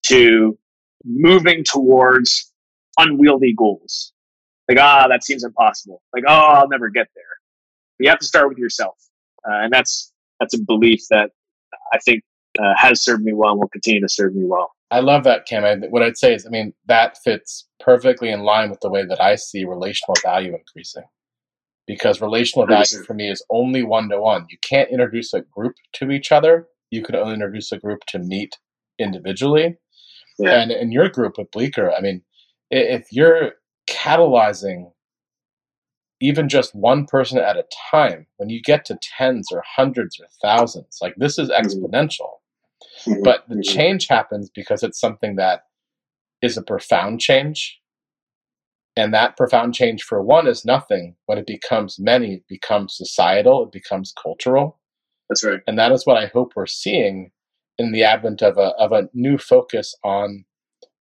to 0.07 0.57
moving 1.03 1.63
towards 1.63 2.51
unwieldy 2.97 3.53
goals. 3.57 4.13
Like, 4.67 4.79
ah, 4.79 5.07
that 5.07 5.23
seems 5.23 5.43
impossible. 5.43 6.01
Like, 6.13 6.23
oh, 6.27 6.33
I'll 6.33 6.69
never 6.69 6.89
get 6.89 7.07
there. 7.15 7.23
You 7.99 8.09
have 8.09 8.19
to 8.19 8.25
start 8.25 8.49
with 8.49 8.57
yourself. 8.57 8.95
Uh, 9.47 9.63
and 9.63 9.71
that's, 9.71 10.11
that's 10.39 10.55
a 10.55 10.59
belief 10.59 11.01
that 11.11 11.29
I 11.93 11.99
think 11.99 12.23
uh, 12.59 12.73
has 12.77 13.03
served 13.03 13.23
me 13.23 13.33
well 13.33 13.51
and 13.51 13.59
will 13.59 13.67
continue 13.69 14.01
to 14.01 14.09
serve 14.09 14.35
me 14.35 14.45
well. 14.45 14.71
I 14.91 14.99
love 14.99 15.23
that, 15.23 15.45
Cam. 15.47 15.65
I, 15.65 15.75
what 15.87 16.03
I'd 16.03 16.17
say 16.17 16.33
is, 16.33 16.45
I 16.45 16.49
mean, 16.49 16.73
that 16.87 17.17
fits 17.23 17.67
perfectly 17.79 18.29
in 18.29 18.41
line 18.41 18.69
with 18.69 18.79
the 18.81 18.89
way 18.89 19.05
that 19.05 19.21
I 19.21 19.35
see 19.35 19.65
relational 19.65 20.15
value 20.23 20.53
increasing. 20.55 21.03
Because 21.87 22.21
relational 22.21 22.65
value 22.65 23.03
for 23.03 23.13
me 23.13 23.29
is 23.29 23.45
only 23.51 23.83
one 23.83 24.09
to 24.09 24.19
one. 24.19 24.47
You 24.49 24.57
can't 24.67 24.89
introduce 24.89 25.33
a 25.33 25.41
group 25.41 25.75
to 25.93 26.09
each 26.11 26.31
other. 26.31 26.67
You 26.89 27.03
can 27.03 27.15
only 27.15 27.33
introduce 27.33 27.71
a 27.71 27.77
group 27.77 27.99
to 28.07 28.19
meet 28.19 28.57
individually. 28.97 29.77
Yeah. 30.39 30.61
And 30.61 30.71
in 30.71 30.91
your 30.91 31.09
group 31.09 31.37
with 31.37 31.51
Bleecker, 31.51 31.91
I 31.91 32.01
mean, 32.01 32.23
if 32.71 33.07
you're 33.11 33.53
catalyzing 33.87 34.91
even 36.21 36.49
just 36.49 36.73
one 36.73 37.05
person 37.05 37.37
at 37.37 37.57
a 37.57 37.65
time, 37.91 38.25
when 38.37 38.49
you 38.49 38.61
get 38.61 38.85
to 38.85 38.97
tens 39.17 39.49
or 39.51 39.63
hundreds 39.75 40.19
or 40.19 40.27
thousands, 40.41 40.97
like 41.01 41.13
this 41.17 41.37
is 41.37 41.49
mm-hmm. 41.49 41.65
exponential. 41.65 42.29
Mm-hmm. 43.07 43.23
But 43.23 43.47
the 43.47 43.55
mm-hmm. 43.55 43.61
change 43.61 44.07
happens 44.07 44.49
because 44.53 44.83
it's 44.83 44.99
something 44.99 45.35
that 45.35 45.61
is 46.41 46.57
a 46.57 46.63
profound 46.63 47.19
change. 47.19 47.79
And 48.97 49.13
that 49.13 49.35
profound 49.35 49.73
change 49.73 50.03
for 50.03 50.21
one 50.21 50.47
is 50.47 50.63
nothing. 50.63 51.15
When 51.25 51.37
it 51.37 51.47
becomes 51.47 51.99
many, 51.99 52.35
it 52.35 52.47
becomes 52.47 52.95
societal, 52.95 53.63
it 53.63 53.71
becomes 53.71 54.13
cultural. 54.21 54.79
That's 55.29 55.43
right. 55.43 55.59
And 55.67 55.77
that 55.77 55.91
is 55.91 56.05
what 56.05 56.17
I 56.17 56.27
hope 56.27 56.53
we're 56.55 56.65
seeing 56.65 57.31
in 57.77 57.91
the 57.91 58.03
advent 58.03 58.41
of 58.41 58.57
a, 58.57 58.71
of 58.79 58.91
a 58.91 59.09
new 59.13 59.37
focus 59.37 59.95
on 60.03 60.45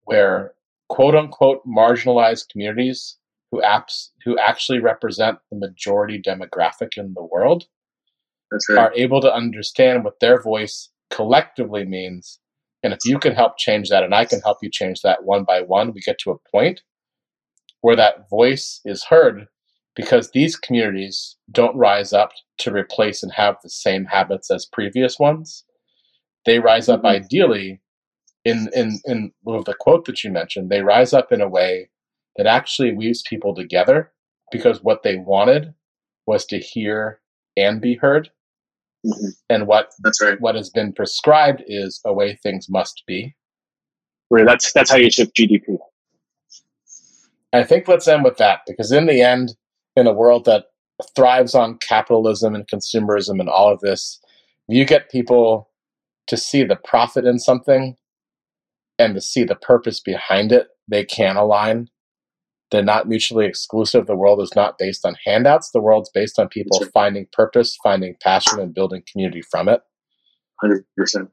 where 0.02 0.54
quote 0.88 1.14
unquote 1.14 1.60
marginalized 1.66 2.48
communities 2.50 3.16
who 3.50 3.60
apps 3.60 4.08
who 4.24 4.38
actually 4.38 4.80
represent 4.80 5.38
the 5.50 5.58
majority 5.58 6.20
demographic 6.20 6.96
in 6.96 7.14
the 7.14 7.22
world 7.22 7.66
right. 8.68 8.78
are 8.78 8.92
able 8.94 9.20
to 9.20 9.32
understand 9.32 10.04
what 10.04 10.20
their 10.20 10.42
voice 10.42 10.90
collectively 11.10 11.84
means. 11.84 12.38
And 12.82 12.92
if 12.92 13.00
you 13.04 13.18
can 13.18 13.34
help 13.34 13.56
change 13.56 13.88
that, 13.88 14.02
and 14.02 14.14
I 14.14 14.24
can 14.24 14.40
help 14.40 14.58
you 14.62 14.70
change 14.70 15.00
that 15.02 15.24
one 15.24 15.44
by 15.44 15.62
one, 15.62 15.92
we 15.92 16.00
get 16.00 16.18
to 16.20 16.30
a 16.30 16.50
point 16.50 16.82
where 17.80 17.96
that 17.96 18.28
voice 18.30 18.80
is 18.84 19.04
heard 19.04 19.46
because 19.94 20.30
these 20.30 20.56
communities 20.56 21.36
don't 21.50 21.76
rise 21.76 22.12
up 22.12 22.32
to 22.58 22.72
replace 22.72 23.22
and 23.22 23.32
have 23.32 23.56
the 23.62 23.70
same 23.70 24.06
habits 24.06 24.50
as 24.50 24.66
previous 24.66 25.18
ones 25.18 25.64
they 26.44 26.58
rise 26.58 26.88
up 26.88 27.00
mm-hmm. 27.00 27.24
ideally 27.24 27.80
in 28.44 28.68
in 28.74 29.00
in 29.04 29.32
the 29.44 29.74
quote 29.78 30.04
that 30.04 30.22
you 30.22 30.30
mentioned 30.30 30.70
they 30.70 30.82
rise 30.82 31.12
up 31.12 31.32
in 31.32 31.40
a 31.40 31.48
way 31.48 31.90
that 32.36 32.46
actually 32.46 32.92
weaves 32.92 33.22
people 33.28 33.54
together 33.54 34.12
because 34.50 34.82
what 34.82 35.02
they 35.02 35.16
wanted 35.16 35.74
was 36.26 36.44
to 36.44 36.58
hear 36.58 37.20
and 37.56 37.80
be 37.80 37.94
heard 37.94 38.30
mm-hmm. 39.04 39.28
and 39.48 39.66
what 39.66 39.92
that's 40.00 40.22
right 40.22 40.40
what 40.40 40.54
has 40.54 40.70
been 40.70 40.92
prescribed 40.92 41.62
is 41.66 42.00
a 42.04 42.12
way 42.12 42.38
things 42.42 42.68
must 42.68 43.02
be 43.06 43.34
right 44.30 44.46
that's 44.46 44.72
that's 44.72 44.90
how 44.90 44.96
you 44.96 45.10
shift 45.10 45.36
gdp 45.36 45.78
i 47.52 47.62
think 47.62 47.88
let's 47.88 48.08
end 48.08 48.24
with 48.24 48.36
that 48.36 48.60
because 48.66 48.92
in 48.92 49.06
the 49.06 49.20
end 49.20 49.56
in 49.96 50.06
a 50.06 50.12
world 50.12 50.44
that 50.44 50.66
thrives 51.16 51.54
on 51.54 51.76
capitalism 51.78 52.54
and 52.54 52.66
consumerism 52.68 53.40
and 53.40 53.48
all 53.48 53.72
of 53.72 53.80
this 53.80 54.20
you 54.68 54.84
get 54.84 55.10
people 55.10 55.68
to 56.26 56.36
see 56.36 56.64
the 56.64 56.76
profit 56.76 57.26
in 57.26 57.38
something 57.38 57.96
and 58.98 59.14
to 59.14 59.20
see 59.20 59.44
the 59.44 59.56
purpose 59.56 60.00
behind 60.00 60.52
it, 60.52 60.68
they 60.88 61.04
can 61.04 61.36
align. 61.36 61.88
They're 62.74 62.82
not 62.82 63.06
mutually 63.06 63.46
exclusive. 63.46 64.08
The 64.08 64.16
world 64.16 64.42
is 64.42 64.50
not 64.56 64.78
based 64.78 65.06
on 65.06 65.14
handouts. 65.24 65.70
The 65.70 65.80
world's 65.80 66.10
based 66.12 66.40
on 66.40 66.48
people 66.48 66.80
right. 66.80 66.90
finding 66.92 67.28
purpose, 67.32 67.78
finding 67.84 68.16
passion, 68.20 68.58
and 68.58 68.74
building 68.74 69.04
community 69.08 69.42
from 69.48 69.68
it. 69.68 69.80
100%. 70.60 70.82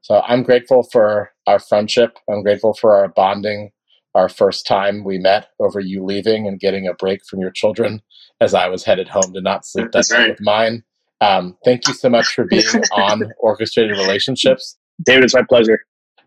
So 0.04 0.22
I'm 0.28 0.44
grateful 0.44 0.88
for 0.92 1.32
our 1.48 1.58
friendship. 1.58 2.20
I'm 2.30 2.44
grateful 2.44 2.76
for 2.76 2.96
our 2.96 3.08
bonding, 3.08 3.72
our 4.14 4.30
first 4.30 4.68
time 4.68 5.04
we 5.04 5.18
met 5.18 5.48
over 5.60 5.80
you 5.80 6.06
leaving 6.06 6.48
and 6.48 6.60
getting 6.60 6.88
a 6.88 6.94
break 6.94 7.22
from 7.28 7.40
your 7.40 7.50
children 7.50 8.04
as 8.40 8.54
I 8.54 8.68
was 8.68 8.84
headed 8.84 9.08
home 9.08 9.34
to 9.34 9.42
not 9.42 9.66
sleep 9.66 9.92
that 9.94 10.06
night 10.12 10.18
right. 10.18 10.30
with 10.30 10.42
mine. 10.42 10.84
Um, 11.22 11.58
thank 11.66 11.88
you 11.88 11.96
so 11.96 12.08
much 12.08 12.28
for 12.28 12.46
being 12.46 12.64
on 12.92 13.32
Orchestrated 13.40 13.98
Relationships. 13.98 14.78
David, 15.04 15.24
it's 15.24 15.34
my 15.34 15.42
pleasure. 15.42 15.80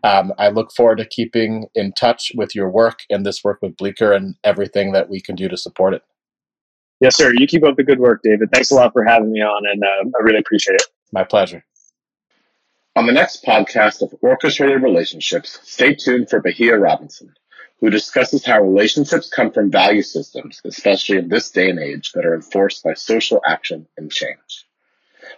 Um, 0.05 0.33
I 0.37 0.49
look 0.49 0.71
forward 0.71 0.99
to 0.99 1.05
keeping 1.05 1.65
in 1.73 1.91
touch 1.93 2.31
with 2.35 2.53
your 2.53 2.69
work 2.69 2.99
and 3.09 3.25
this 3.25 3.43
work 3.43 3.57
with 3.63 3.75
Bleecker 3.75 4.13
and 4.13 4.35
everything 4.43 4.91
that 4.91 5.09
we 5.09 5.19
can 5.19 5.35
do 5.35 5.47
to 5.47 5.57
support 5.57 5.95
it. 5.95 6.03
Yes, 7.01 7.17
sir. 7.17 7.33
You 7.33 7.47
keep 7.47 7.63
up 7.65 7.75
the 7.75 7.83
good 7.83 7.99
work, 7.99 8.21
David. 8.23 8.49
Thanks 8.53 8.69
a 8.69 8.75
lot 8.75 8.93
for 8.93 9.03
having 9.03 9.31
me 9.31 9.41
on, 9.41 9.63
and 9.65 9.83
uh, 9.83 10.17
I 10.17 10.23
really 10.23 10.37
appreciate 10.37 10.75
it. 10.75 10.83
My 11.11 11.23
pleasure. 11.23 11.65
On 12.95 13.07
the 13.07 13.13
next 13.13 13.43
podcast 13.43 14.03
of 14.03 14.13
Orchestrated 14.21 14.83
Relationships, 14.83 15.59
stay 15.63 15.95
tuned 15.95 16.29
for 16.29 16.39
Bahia 16.39 16.77
Robinson, 16.77 17.33
who 17.81 17.89
discusses 17.89 18.45
how 18.45 18.61
relationships 18.61 19.27
come 19.27 19.51
from 19.51 19.71
value 19.71 20.03
systems, 20.03 20.61
especially 20.65 21.17
in 21.17 21.29
this 21.29 21.49
day 21.49 21.71
and 21.71 21.79
age, 21.79 22.11
that 22.13 22.27
are 22.27 22.35
enforced 22.35 22.83
by 22.83 22.93
social 22.93 23.41
action 23.47 23.87
and 23.97 24.11
change. 24.11 24.67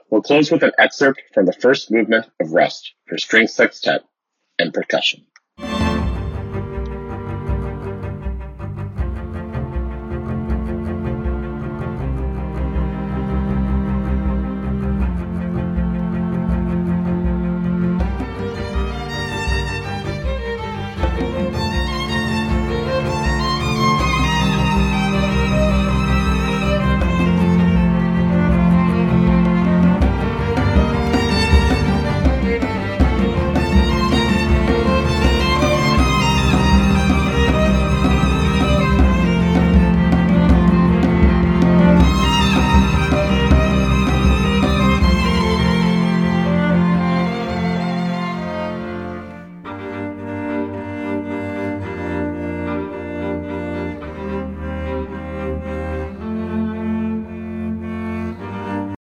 We'll 0.10 0.22
close 0.22 0.52
with 0.52 0.62
an 0.62 0.74
excerpt 0.78 1.22
from 1.34 1.46
the 1.46 1.54
first 1.54 1.90
movement 1.90 2.26
of 2.42 2.52
Rust 2.52 2.94
for 3.08 3.18
string 3.18 3.48
sextet 3.48 4.04
and 4.60 4.74
percussion. 4.74 5.26